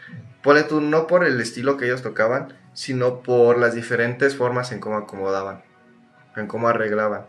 [0.43, 4.81] Ponle tú, no por el estilo que ellos tocaban, sino por las diferentes formas en
[4.81, 5.63] cómo acomodaban,
[6.37, 7.27] en cómo arreglaban,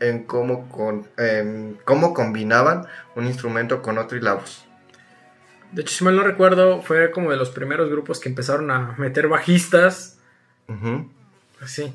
[0.00, 2.86] en cómo, con, en cómo combinaban
[3.16, 4.66] un instrumento con otro y la voz.
[5.72, 8.94] De hecho, si mal no recuerdo, fue como de los primeros grupos que empezaron a
[8.98, 10.18] meter bajistas.
[11.62, 11.64] Ujú.
[11.64, 11.92] Así.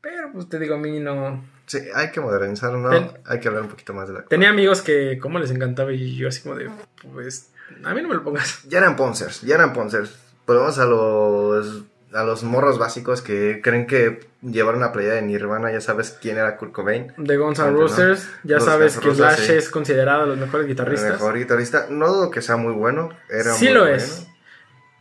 [0.00, 1.44] Pero, pues te digo, a mí no.
[1.66, 2.90] Sí, hay que modernizarlo, ¿no?
[2.90, 4.22] Ten- hay que hablar un poquito más de la...
[4.24, 6.70] Tenía amigos que, como les encantaba, y yo así como de,
[7.12, 7.50] pues,
[7.84, 8.64] a mí no me lo pongas.
[8.64, 10.18] Ya eran Ponsers, ya eran Ponsers.
[10.46, 15.70] Volvemos a los, a los morros básicos que creen que llevar una playa de Nirvana,
[15.70, 17.12] ya sabes quién era Kurt Cobain.
[17.18, 17.70] De Guns N'.
[17.70, 19.52] Roses, ya Los sabes que Roses, Slash sí.
[19.52, 21.12] es considerado de los mejores El guitarristas.
[21.12, 21.86] mejor guitarrista.
[21.90, 23.10] No dudo que sea muy bueno.
[23.28, 23.96] Era sí muy lo bueno.
[23.96, 24.26] es.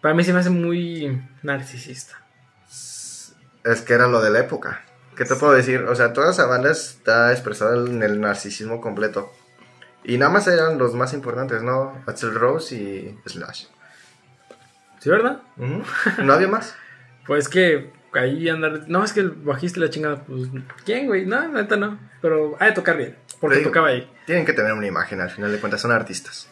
[0.01, 2.21] Para mí se me hace muy narcisista.
[3.63, 4.83] Es que era lo de la época.
[5.15, 5.81] ¿Qué te puedo decir?
[5.81, 9.31] O sea, toda esa banda está expresada en el narcisismo completo.
[10.03, 12.01] Y nada más eran los más importantes, ¿no?
[12.07, 13.65] Axel Rose y Slash.
[14.99, 15.41] ¿Sí, verdad?
[16.23, 16.75] ¿No había más?
[17.25, 18.85] Pues que ahí andar.
[18.87, 20.49] No, es que el bajista la chingada, pues.
[20.83, 21.27] ¿Quién, güey?
[21.27, 21.99] No, neta no.
[22.23, 23.15] Pero ha de tocar bien.
[23.39, 23.69] Porque digo.
[23.69, 24.11] tocaba ahí.
[24.25, 26.49] Tienen que tener una imagen, al final de cuentas son artistas.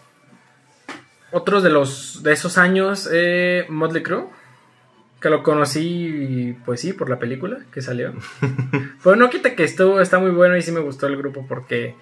[1.31, 4.27] Otros de los de esos años, eh, Motley Crue,
[5.21, 8.13] que lo conocí, pues sí, por la película que salió.
[9.03, 11.95] Pero no quita que esto está muy bueno y sí me gustó el grupo porque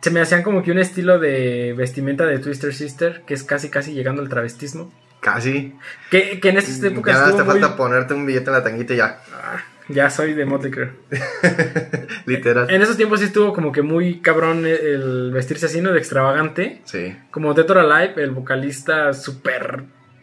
[0.00, 3.68] se me hacían como que un estilo de vestimenta de Twister Sister, que es casi
[3.68, 4.92] casi llegando al travestismo.
[5.20, 5.74] Casi.
[6.10, 8.62] Que, que en estas épocas Ya te estuvo muy- falta ponerte un billete en la
[8.62, 9.20] tanguita y ya.
[9.34, 10.92] Ah, ya soy de Motley Crue.
[12.26, 12.70] Literal.
[12.70, 15.92] En esos tiempos sí estuvo como que muy cabrón el- el vestirse así, ¿no?
[15.92, 16.80] De extravagante.
[16.84, 17.16] Sí.
[17.30, 19.82] Como Dead or Alive, el vocalista súper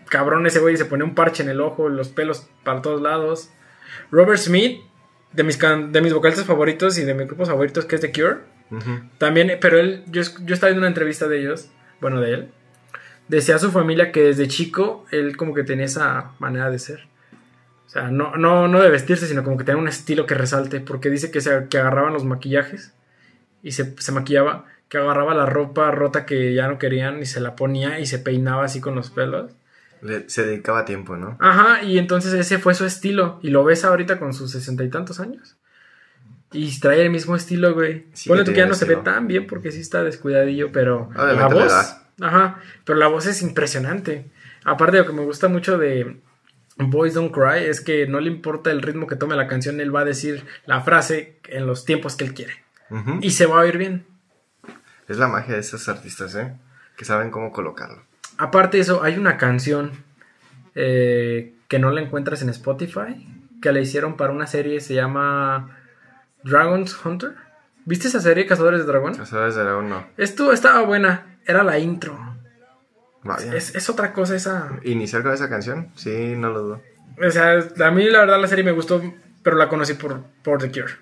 [0.10, 3.50] cabrón ese güey se ponía un parche en el ojo, los pelos para todos lados.
[4.12, 4.82] Robert Smith,
[5.34, 8.12] de mis, can- de mis vocalistas favoritos y de mis grupos favoritos, que es The
[8.12, 8.38] Cure.
[9.18, 11.70] También, pero él, yo, yo estaba viendo una entrevista de ellos,
[12.02, 12.52] bueno, de él.
[13.28, 17.08] Decía a su familia que desde chico él como que tenía esa manera de ser.
[17.86, 20.80] O sea, no, no, no de vestirse, sino como que tenía un estilo que resalte.
[20.82, 22.94] Porque dice que, se, que agarraban los maquillajes
[23.64, 27.40] y se, se maquillaba, que agarraba la ropa rota que ya no querían y se
[27.42, 29.52] la ponía y se peinaba así con los pelos.
[30.02, 31.38] Le- se dedicaba tiempo, ¿no?
[31.40, 33.40] Ajá, y entonces ese fue su estilo.
[33.42, 35.56] Y lo ves ahorita con sus sesenta y tantos años.
[36.52, 38.06] Y trae el mismo estilo, güey.
[38.14, 41.10] Sí Ponle tú que ya no se ve tan bien porque sí está descuidadillo, pero
[41.16, 41.98] Obviamente la voz.
[42.22, 44.26] Ajá, pero la voz es impresionante.
[44.64, 46.18] Aparte de lo que me gusta mucho de
[46.78, 49.94] Boys Don't Cry es que no le importa el ritmo que tome la canción, él
[49.96, 52.54] va a decir la frase en los tiempos que él quiere.
[53.22, 54.06] Y se va a oír bien.
[55.10, 56.54] Es la magia de esos artistas, ¿eh?
[56.96, 58.04] Que saben cómo colocarlo.
[58.38, 59.92] Aparte de eso, hay una canción
[60.76, 63.28] eh, que no la encuentras en Spotify,
[63.62, 65.78] que la hicieron para una serie, se llama
[66.44, 67.36] Dragon's Hunter.
[67.86, 69.16] ¿Viste esa serie, Cazadores de Dragón?
[69.26, 69.90] ¿Sabes de Dragón?
[69.90, 70.06] No.
[70.18, 72.36] Esto estaba buena, era la intro.
[73.24, 73.56] Vaya.
[73.56, 74.70] Es, es otra cosa esa.
[74.84, 75.90] ¿Iniciar con esa canción?
[75.96, 76.82] Sí, no lo dudo.
[77.26, 79.02] O sea, a mí la verdad la serie me gustó,
[79.42, 80.94] pero la conocí por, por The Cure.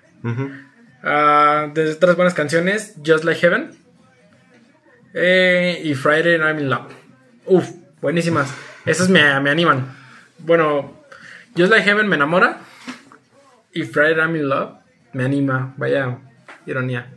[1.74, 3.70] De otras buenas canciones, Just Like Heaven
[5.14, 7.05] eh, y Friday I'm in Love.
[7.46, 7.70] Uf,
[8.00, 8.52] buenísimas.
[8.84, 9.94] Esas me, me animan.
[10.38, 10.92] Bueno,
[11.56, 12.58] Just Like Heaven me enamora
[13.72, 14.78] y Friday I'm in Love
[15.12, 15.74] me anima.
[15.76, 16.18] Vaya
[16.66, 17.12] ironía.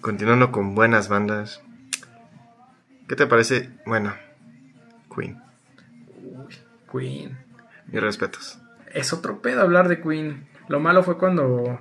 [0.00, 1.62] Continuando con buenas bandas.
[3.08, 3.70] ¿Qué te parece?
[3.84, 4.14] Bueno,
[5.14, 5.40] Queen.
[6.90, 7.36] Queen.
[7.86, 8.58] Mis respetos.
[8.92, 10.46] Es otro pedo hablar de Queen.
[10.68, 11.80] Lo malo fue cuando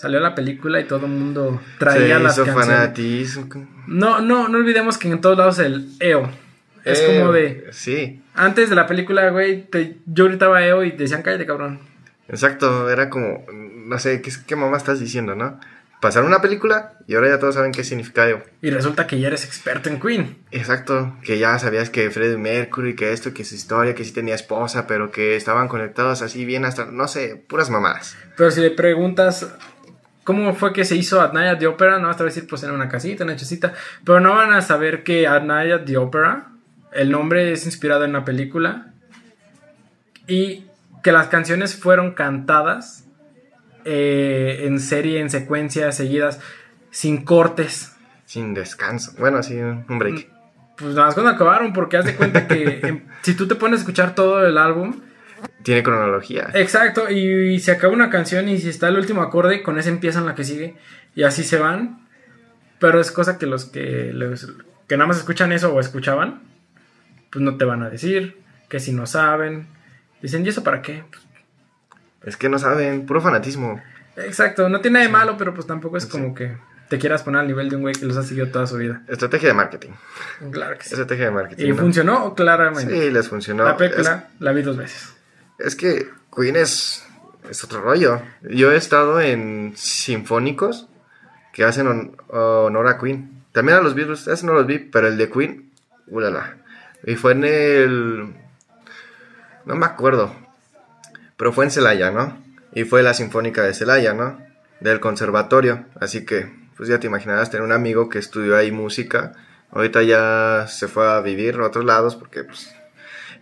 [0.00, 2.76] salió la película y todo el mundo traía Se las hizo canciones.
[2.76, 3.48] fanatismo.
[3.86, 6.30] No, no, no olvidemos que en todos lados el EO.
[6.84, 7.66] Es Eh, como de.
[7.72, 11.80] Sí, Antes de la película, güey, te- yo gritaba EO y te decían cállate, cabrón.
[12.28, 12.88] exacto.
[12.88, 15.60] Era como, no sé, ¿qué, qué mamá estás diciendo, no?
[16.00, 18.40] Pasaron una película y ahora ya todos saben qué significa ello.
[18.62, 20.38] Y resulta que ya eres experto en Queen.
[20.50, 24.34] Exacto, que ya sabías que Freddie Mercury, que esto, que su historia, que sí tenía
[24.34, 28.16] esposa, pero que estaban conectados así bien hasta, no sé, puras mamadas.
[28.38, 29.46] Pero si le preguntas
[30.24, 32.62] cómo fue que se hizo At Night at the Opera, no vas a decir, pues
[32.62, 33.72] en una casita, en una chocita.
[34.04, 36.48] Pero no van a saber que At Night at the Opera,
[36.92, 38.92] el nombre es inspirado en una película.
[40.26, 40.66] Y
[41.02, 43.04] que las canciones fueron cantadas
[43.84, 46.40] eh, en serie, en secuencias seguidas,
[46.90, 47.96] sin cortes.
[48.26, 49.12] Sin descanso.
[49.18, 50.28] Bueno, sí, un break.
[50.76, 53.80] Pues nada más cuando acabaron, porque haz de cuenta que em, si tú te pones
[53.80, 55.00] a escuchar todo el álbum,
[55.62, 56.50] Tiene cronología.
[56.54, 60.26] exacto, y, se acaba una canción y si está el último acorde, con ese empiezan
[60.26, 60.76] la que sigue,
[61.14, 62.06] y así se van.
[62.78, 64.54] Pero es cosa que los que, los
[64.88, 66.40] que nada más escuchan eso o escuchaban,
[67.30, 68.38] pues no te van a decir,
[68.68, 69.68] que si no saben.
[70.22, 71.04] Dicen, ¿y eso para qué?
[72.24, 73.82] Es que no saben, puro fanatismo.
[74.16, 76.56] exacto, no tiene nada de malo, pero pues tampoco es como que
[76.90, 79.02] te quieras poner al nivel de un güey que los ha seguido toda su vida.
[79.06, 79.90] Estrategia de marketing.
[80.50, 80.90] Claro que sí.
[80.90, 81.64] Estrategia de marketing.
[81.64, 81.76] Y ¿no?
[81.76, 83.00] funcionó claramente.
[83.00, 83.64] Sí, les funcionó.
[83.64, 85.14] la película la vi dos veces.
[85.64, 87.04] Es, que Queen es,
[87.48, 88.20] es otro rollo.
[88.42, 90.88] Yo he estado en sinfónicos
[91.52, 93.42] que hacen hon- honor a Queen.
[93.52, 95.70] También a los Beatles, ese no los vi, pero el de Queen,
[96.06, 96.56] ulala.
[97.04, 98.34] Y fue en el...
[99.64, 100.34] No me acuerdo.
[101.36, 102.42] Pero fue en Celaya, ¿no?
[102.72, 104.40] Y fue la Sinfónica de Celaya, ¿no?
[104.80, 105.84] Del conservatorio.
[106.00, 109.32] Así que, pues ya te imaginarás tener un amigo que estudió ahí música.
[109.72, 112.72] Ahorita ya se fue a vivir a otros lados porque, pues,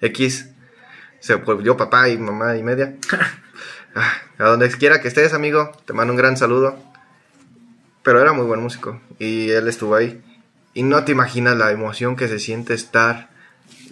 [0.01, 0.51] X
[1.21, 2.95] se volvió papá y mamá y media.
[3.95, 6.79] Ah, a donde quiera que estés, amigo, te mando un gran saludo.
[8.03, 10.23] Pero era muy buen músico y él estuvo ahí.
[10.75, 13.31] Y no te imaginas la emoción que se siente estar.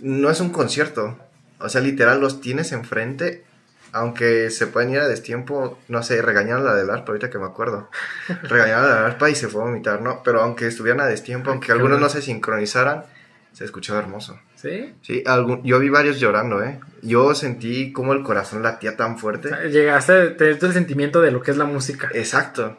[0.03, 1.19] No es un concierto.
[1.59, 3.45] O sea, literal, los tienes enfrente.
[3.93, 7.39] Aunque se pueden ir a destiempo, no sé, regañaron a la del arpa, ahorita que
[7.39, 7.89] me acuerdo.
[8.43, 10.23] Regañaron a la del arpa y se fue a vomitar, ¿no?
[10.23, 13.05] Pero aunque estuvieran a destiempo, aunque algunos no se sincronizaran,
[13.53, 14.39] se escuchaba hermoso.
[14.69, 14.95] ¿Sí?
[15.03, 16.81] Sí, algún- yo vi varios llorando, ¿eh?
[17.03, 19.49] Yo sentí como el corazón latía tan fuerte.
[19.49, 22.11] O sea, Llegaste a tener todo el sentimiento de lo que es la música.
[22.15, 22.77] Exacto.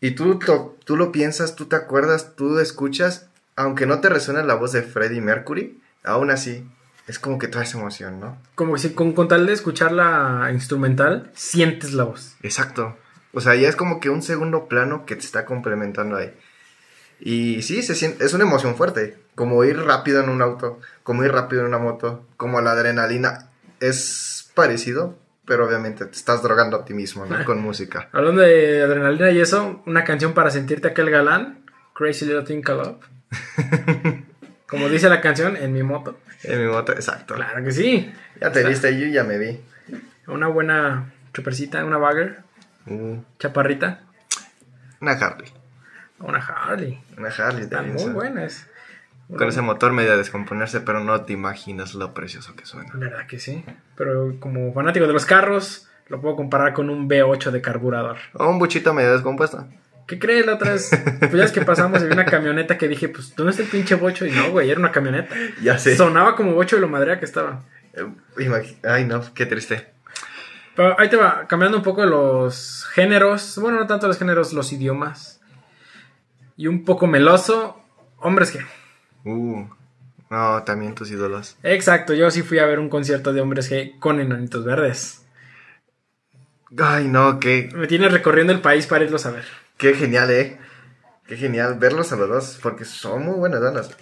[0.00, 0.38] Y tú,
[0.84, 3.26] tú lo piensas, tú te acuerdas, tú escuchas,
[3.56, 6.68] aunque no te resuena la voz de Freddie Mercury, aún así
[7.06, 8.36] es como que traes emoción, ¿no?
[8.54, 12.36] Como si con, con tal de escuchar la instrumental, sientes la voz.
[12.42, 12.96] Exacto.
[13.32, 16.32] O sea, ya es como que un segundo plano que te está complementando ahí.
[17.20, 21.24] Y sí, se siente, es una emoción fuerte, como ir rápido en un auto, como
[21.24, 23.50] ir rápido en una moto, como la adrenalina.
[23.80, 27.44] Es parecido, pero obviamente te estás drogando a ti mismo, ¿no?
[27.44, 28.08] Con música.
[28.12, 32.86] Hablando de adrenalina y eso, una canción para sentirte aquel galán, Crazy Little Thing Called
[32.86, 33.00] Up.
[34.68, 36.18] Como dice la canción, en mi moto.
[36.42, 37.34] En mi moto, exacto.
[37.34, 38.12] Claro que sí.
[38.40, 39.60] Ya te viste, yo ya me vi.
[40.26, 42.42] Una buena chopercita, una bagger,
[42.86, 44.02] Mm, chaparrita,
[45.00, 45.50] una Harley.
[46.18, 47.02] Una Harley.
[47.16, 48.68] Una Harley Están muy buenas.
[49.36, 52.90] Con ese motor medio a descomponerse, pero no te imaginas lo precioso que suena.
[52.94, 53.64] Verdad que sí.
[53.96, 58.18] Pero como fanático de los carros, lo puedo comparar con un V8 de carburador.
[58.34, 59.66] O un buchito medio descompuesto.
[60.06, 60.44] ¿Qué crees?
[60.44, 63.34] La otra vez, pues ya es que pasamos y vi una camioneta que dije, pues,
[63.34, 64.26] ¿dónde está el pinche bocho?
[64.26, 65.34] Y no, güey, era una camioneta.
[65.62, 65.96] Ya sé.
[65.96, 67.62] Sonaba como bocho de lo madrea que estaba.
[67.94, 69.88] Eh, Ay, no, qué triste.
[70.76, 73.58] Pero ahí te va, cambiando un poco los géneros.
[73.60, 75.40] Bueno, no tanto los géneros, los idiomas.
[76.56, 77.80] Y un poco meloso.
[78.18, 78.60] Hombres que.
[79.28, 79.66] Uh,
[80.30, 81.56] no, también tus ídolos.
[81.62, 85.22] Exacto, yo sí fui a ver un concierto de hombres que con enanitos verdes.
[86.78, 89.44] Ay, no, qué, Me tienes recorriendo el país para irlos a ver.
[89.76, 90.58] qué genial, eh.
[91.26, 93.96] Qué genial verlos a los dos, porque son muy buenas bandas.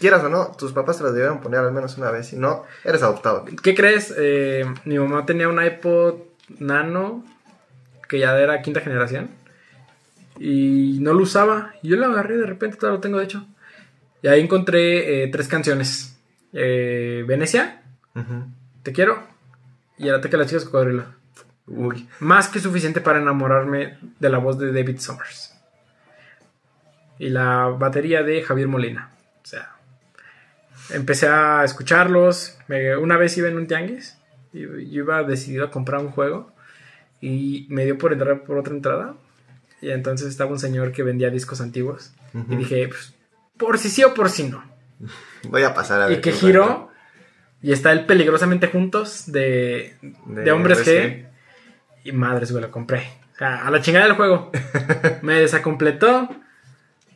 [0.00, 2.28] Quieras o no, tus papás te las debieron poner al menos una vez.
[2.28, 3.44] Si no, eres adoptado.
[3.62, 4.12] ¿Qué crees?
[4.18, 6.16] Eh, mi mamá tenía un iPod
[6.58, 7.24] Nano
[8.08, 9.30] que ya era quinta generación
[10.40, 11.74] y no lo usaba.
[11.82, 13.46] Y yo lo agarré de repente, todavía lo tengo de hecho.
[14.22, 16.18] Y ahí encontré eh, tres canciones:
[16.52, 17.82] Eh, Venecia.
[18.82, 19.22] Te quiero
[19.98, 21.04] y El ataque a las chicas cocodrilo.
[21.66, 25.54] Uy, Más que suficiente para enamorarme de la voz de David Summers.
[27.18, 29.10] Y la batería de Javier Molina.
[29.42, 29.72] O sea,
[30.90, 32.58] empecé a escucharlos.
[32.66, 34.16] Me- una vez iba en un tianguis.
[34.52, 36.50] Y yo iba decidido a comprar un juego.
[37.20, 39.14] Y me dio por entrar por otra entrada.
[39.80, 42.12] Y entonces estaba un señor que vendía discos antiguos.
[42.48, 43.14] Y dije, pues,
[43.56, 44.62] por si sí o por si no.
[45.48, 46.18] voy a pasar a ver.
[46.18, 46.90] Y que qué giró.
[47.62, 51.26] Y está el peligrosamente juntos de, de, De hombres G.
[52.04, 53.06] Y madres, güey, lo compré.
[53.34, 54.50] O sea, a la chingada del juego.
[55.22, 56.28] me desacompletó.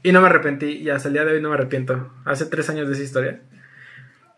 [0.02, 0.66] Y no me arrepentí.
[0.66, 2.12] Y hasta el día de hoy no me arrepiento.
[2.24, 3.40] Hace tres años de esa historia.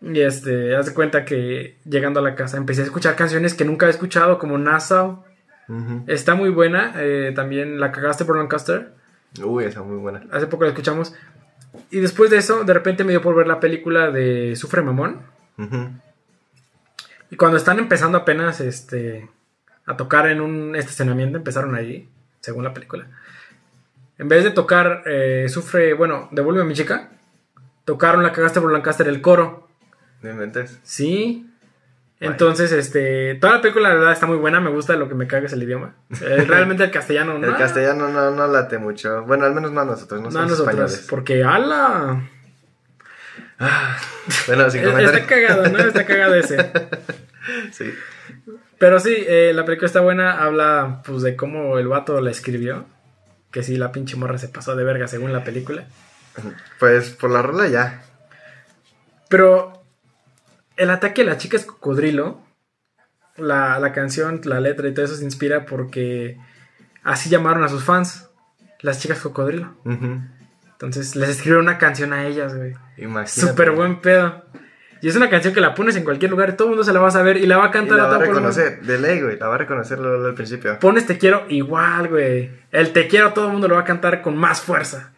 [0.01, 3.65] Y este, haz de cuenta que llegando a la casa empecé a escuchar canciones que
[3.65, 5.25] nunca he escuchado, como Nassau.
[6.07, 6.93] Está muy buena.
[6.97, 8.93] eh, también La cagaste por Lancaster.
[9.43, 10.23] Uy, esa muy buena.
[10.31, 11.13] Hace poco la escuchamos.
[11.91, 15.21] Y después de eso, de repente me dio por ver la película de Sufre Mamón.
[17.29, 19.29] Y cuando están empezando apenas este,
[19.85, 22.07] a tocar en un estacionamiento, empezaron allí,
[22.39, 23.07] según la película.
[24.17, 27.09] En vez de tocar eh, Sufre, bueno, Devuelve a mi chica,
[27.85, 29.67] tocaron La cagaste por Lancaster, el coro.
[30.21, 30.79] ¿No inventes?
[30.83, 31.46] Sí.
[32.19, 34.59] Entonces, este, toda la película, la verdad, está muy buena.
[34.59, 35.93] Me gusta lo que me caga es el idioma.
[36.21, 37.47] Eh, realmente el castellano, ¿no?
[37.47, 39.23] El castellano no, no late mucho.
[39.23, 40.69] Bueno, al menos no a nosotros, no, No somos nosotros.
[40.73, 41.07] españoles.
[41.09, 42.23] Porque, ala.
[43.59, 43.97] Ah,
[44.47, 45.27] bueno, sin Está comentarios.
[45.27, 45.77] cagado, ¿no?
[45.79, 46.71] Está cagado ese.
[47.71, 47.93] Sí.
[48.79, 50.43] Pero sí, eh, la película está buena.
[50.43, 52.85] Habla, pues, de cómo el vato la escribió.
[53.51, 55.85] Que sí, la pinche morra se pasó de verga según la película.
[56.79, 58.03] Pues por la rola ya.
[59.29, 59.76] Pero
[60.77, 62.41] el ataque a las chicas cocodrilo,
[63.35, 66.37] la, la canción, la letra y todo eso se inspira porque
[67.03, 68.29] así llamaron a sus fans,
[68.81, 69.75] las chicas cocodrilo.
[69.85, 72.75] Entonces les escribieron una canción a ellas, güey.
[72.97, 73.41] Imagínate.
[73.41, 74.45] Súper buen pedo.
[75.01, 76.91] Y es una canción que la pones en cualquier lugar y todo el mundo se
[76.91, 78.81] la va a saber y la va a Y cantar la a va a reconocer,
[78.81, 79.37] de ley, güey.
[79.37, 80.79] La va a reconocer al principio.
[80.79, 82.51] Pones te quiero igual, güey.
[82.71, 85.13] El te quiero todo el mundo lo va a cantar con más fuerza.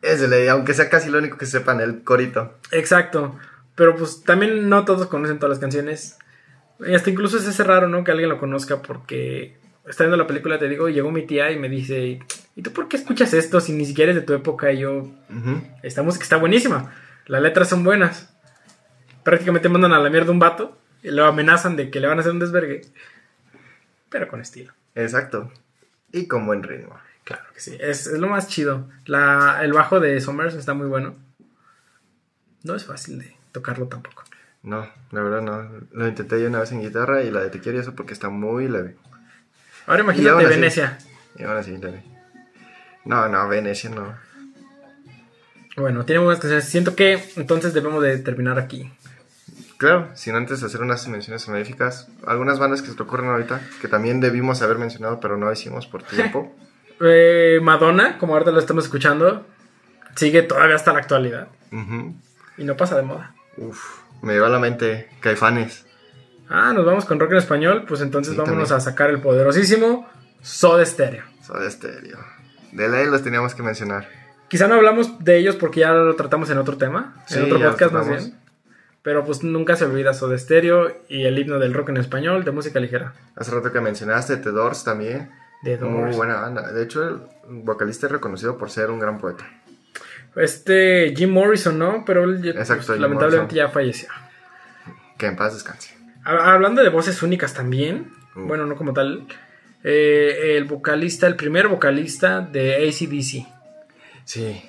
[0.00, 2.54] Es de ley, aunque sea casi lo único que sepan, el corito.
[2.70, 3.36] Exacto.
[3.76, 6.18] Pero pues también no todos conocen todas las canciones.
[6.80, 8.02] Y hasta incluso es ese raro, ¿no?
[8.02, 9.56] Que alguien lo conozca porque
[9.86, 12.18] está viendo la película, te digo, llegó mi tía y me dice,
[12.56, 14.72] ¿y tú por qué escuchas esto si ni siquiera es de tu época?
[14.72, 14.98] Y yo,
[15.30, 15.62] Ujú.
[15.84, 16.92] esta música está buenísima.
[17.26, 18.34] Las letras son buenas.
[19.22, 22.20] Prácticamente mandan a la mierda un vato y lo amenazan de que le van a
[22.20, 22.82] hacer un desvergue.
[24.08, 24.72] Pero con estilo.
[24.94, 25.52] Exacto.
[26.12, 26.96] Y con buen ritmo.
[27.24, 27.76] Claro que sí.
[27.80, 28.88] Es, es lo más chido.
[29.04, 31.14] La, el bajo de Summers está muy bueno.
[32.62, 34.22] No es fácil de tocarlo tampoco.
[34.62, 35.68] No, la verdad no.
[35.92, 38.12] Lo intenté yo una vez en guitarra y la de te quiero y eso porque
[38.12, 38.96] está muy leve.
[39.86, 40.98] Ahora Y imagínate así- Venecia.
[41.38, 42.02] Y ahora sí, leve.
[43.04, 44.14] No, no, Venecia no.
[45.76, 46.64] Bueno, tiene buenas canciones.
[46.68, 48.90] Siento que entonces debemos de terminar aquí.
[49.78, 52.08] Claro, sin antes hacer unas menciones honoríficas.
[52.26, 55.86] Algunas bandas que se te ocurren ahorita, que también debimos haber mencionado, pero no hicimos
[55.86, 56.54] por tiempo.
[56.98, 59.46] Eh, Madonna, como ahorita lo estamos escuchando,
[60.14, 61.48] sigue todavía hasta la actualidad.
[62.56, 63.34] Y no pasa de moda.
[63.56, 65.86] Uf, me lleva a la mente Caifanes.
[66.48, 67.84] Ah, nos vamos con rock en español.
[67.88, 68.76] Pues entonces Sí, vámonos también.
[68.76, 70.08] a sacar el poderosísimo
[70.42, 71.24] Soda Stereo.
[71.42, 72.18] Soda Stereo.
[72.72, 74.08] De ley los teníamos que mencionar.
[74.48, 77.58] Quizá no hablamos de ellos porque ya lo tratamos en otro tema, Sí, en otro
[77.70, 78.34] podcast más bien.
[79.02, 82.50] Pero pues nunca se olvida Soda Stereo y el himno del rock en español de
[82.52, 83.12] música ligera.
[83.36, 85.30] Hace rato que mencionaste The Doors también.
[85.62, 86.16] Muy Doors.
[86.16, 86.70] buena banda.
[86.72, 89.44] De hecho, el vocalista es reconocido por ser un gran poeta.
[90.36, 92.04] Este Jim Morrison, ¿no?
[92.04, 93.68] Pero él Exacto, pues, lamentablemente Morrison.
[93.68, 94.08] ya falleció.
[95.18, 95.96] Que en paz descanse.
[96.24, 99.26] Ha- Hablando de voces únicas también, bueno, no como tal,
[99.82, 103.46] eh, el vocalista, el primer vocalista de ACDC.
[104.24, 104.62] Sí.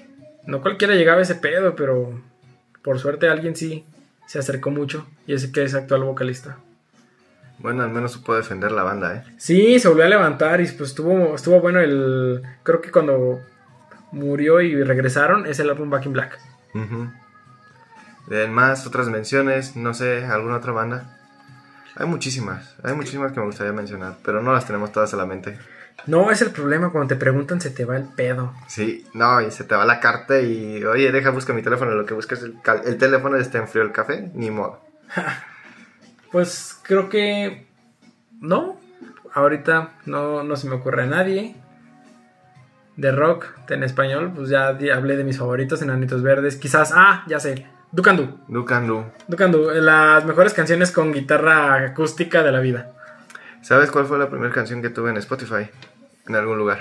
[0.46, 2.22] No cualquiera llegaba a ese pedo, pero
[2.82, 3.84] por suerte alguien sí
[4.28, 6.58] se acercó mucho y ese que es actual vocalista.
[7.60, 9.24] Bueno, al menos supo defender la banda, ¿eh?
[9.38, 12.44] Sí, se volvió a levantar y pues estuvo, estuvo bueno el...
[12.64, 13.42] Creo que cuando
[14.12, 16.40] murió y regresaron es el álbum Back in Black.
[16.74, 17.12] Ujú.
[18.28, 21.18] De más otras menciones, no sé, alguna otra banda.
[21.96, 25.26] Hay muchísimas, hay muchísimas que me gustaría mencionar, pero no las tenemos todas a la
[25.26, 25.58] mente.
[26.06, 28.54] No, es el problema, cuando te preguntan se te va el pedo.
[28.68, 32.06] Sí, no, y se te va la carta y, oye, deja, busca mi teléfono, lo
[32.06, 32.56] que buscas el,
[32.86, 34.82] el teléfono está en frío el café, ni modo.
[36.32, 37.68] Pues creo que
[38.42, 38.80] no.
[39.34, 41.56] Ahorita no, no se me ocurre a nadie.
[42.98, 46.56] De rock en español, pues ya hablé de mis favoritos, Enanitos Verdes.
[46.58, 48.40] Quizás, ah, ya sé, Ducandu.
[48.48, 49.06] Ducandu.
[49.28, 52.92] Ducandu, las mejores canciones con guitarra acústica de la vida.
[53.62, 55.70] ¿Sabes cuál fue la primera canción que tuve en Spotify?
[56.28, 56.80] En algún lugar.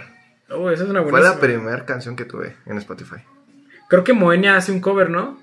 [0.50, 1.30] Oh, esa es una Fue buena.
[1.30, 3.16] la primera canción que tuve en Spotify.
[3.88, 5.38] Creo que Moenia hace un cover, ¿no?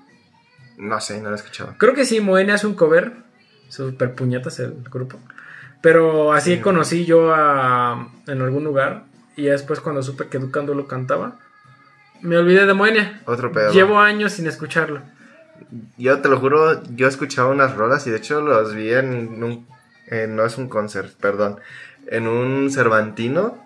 [0.76, 1.74] No sé, no la he escuchado.
[1.78, 3.12] Creo que sí, Moenia hace un cover.
[3.68, 5.18] Super puñetas el grupo.
[5.80, 6.60] Pero así Sí.
[6.60, 9.04] conocí yo a, en algún lugar.
[9.36, 11.36] Y después cuando supe que Ducando lo cantaba,
[12.20, 13.20] me olvidé de Moenia.
[13.26, 13.72] Otro pedo.
[13.72, 15.02] Llevo años sin escucharlo.
[15.96, 19.66] Yo te lo juro, yo escuchaba unas rolas y de hecho los vi en un...
[20.28, 21.58] no es un concert, perdón.
[22.06, 23.58] En un Cervantino.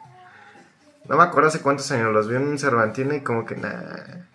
[1.09, 4.27] No me acuerdo hace cuántos años los vi en un Cervantino y como que nada.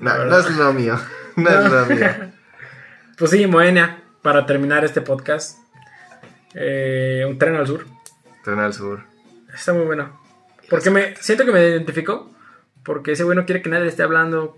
[0.00, 0.96] La no es lo mío.
[1.36, 2.06] No es lo mío.
[3.16, 5.58] Pues sí, Moenia, para terminar este podcast.
[6.54, 7.86] eh, un tren al sur.
[8.44, 9.00] Tren al sur.
[9.54, 10.20] Está muy bueno.
[10.72, 12.30] Porque me siento que me identificó.
[12.82, 14.56] Porque ese güey no quiere que nadie le esté hablando.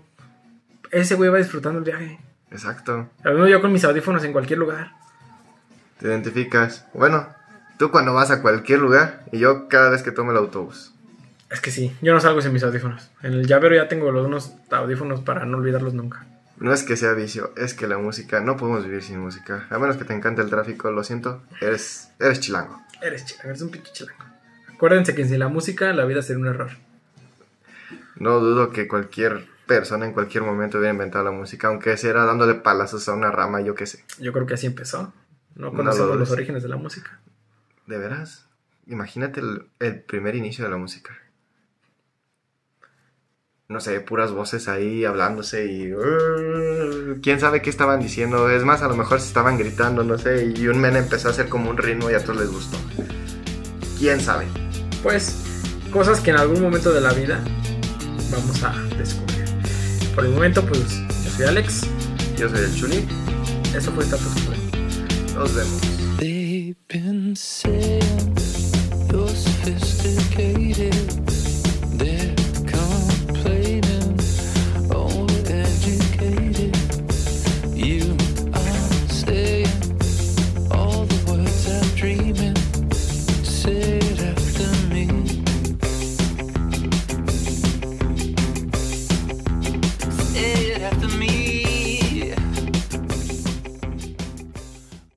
[0.89, 2.19] Ese güey va disfrutando el viaje.
[2.51, 3.09] Exacto.
[3.23, 4.93] Lo mismo yo con mis audífonos en cualquier lugar.
[5.99, 6.85] Te identificas.
[6.93, 7.27] Bueno,
[7.77, 10.93] tú cuando vas a cualquier lugar y yo cada vez que tomo el autobús.
[11.51, 13.09] Es que sí, yo no salgo sin mis audífonos.
[13.21, 16.25] En el llavero ya tengo los unos audífonos para no olvidarlos nunca.
[16.57, 19.67] No es que sea vicio, es que la música, no podemos vivir sin música.
[19.69, 22.81] A menos que te encante el tráfico, lo siento, eres, eres chilango.
[23.01, 24.34] Eres chilango, eres un pinche chilango.
[24.75, 26.71] Acuérdense que sin la música la vida sería un error.
[28.17, 32.25] No dudo que cualquier persona en cualquier momento hubiera inventado la música, aunque sea era
[32.25, 34.03] dándole palazos a una rama, yo qué sé.
[34.19, 35.13] Yo creo que así empezó.
[35.55, 37.19] No conocemos los orígenes de la música.
[37.87, 38.47] ¿De veras?
[38.87, 39.41] Imagínate
[39.79, 41.17] el, primer inicio de la música.
[43.67, 45.93] No sé, puras voces ahí hablándose y...
[45.93, 48.49] Uh, ¿Quién sabe qué estaban diciendo?
[48.49, 51.31] Es más, a lo mejor se estaban gritando, no sé, y un men empezó a
[51.31, 52.77] hacer como un ritmo y a todos les gustó.
[53.97, 54.45] ¿Quién sabe?
[55.05, 55.35] pues
[55.91, 57.39] cosas que en algún momento de la vida
[58.31, 59.45] vamos a descubrir.
[60.15, 61.81] Por el momento, pues yo soy Alex.
[62.35, 63.07] Yo soy el Chuli.
[63.75, 64.55] Eso fue Status Quo.
[65.35, 65.79] Nos vemos.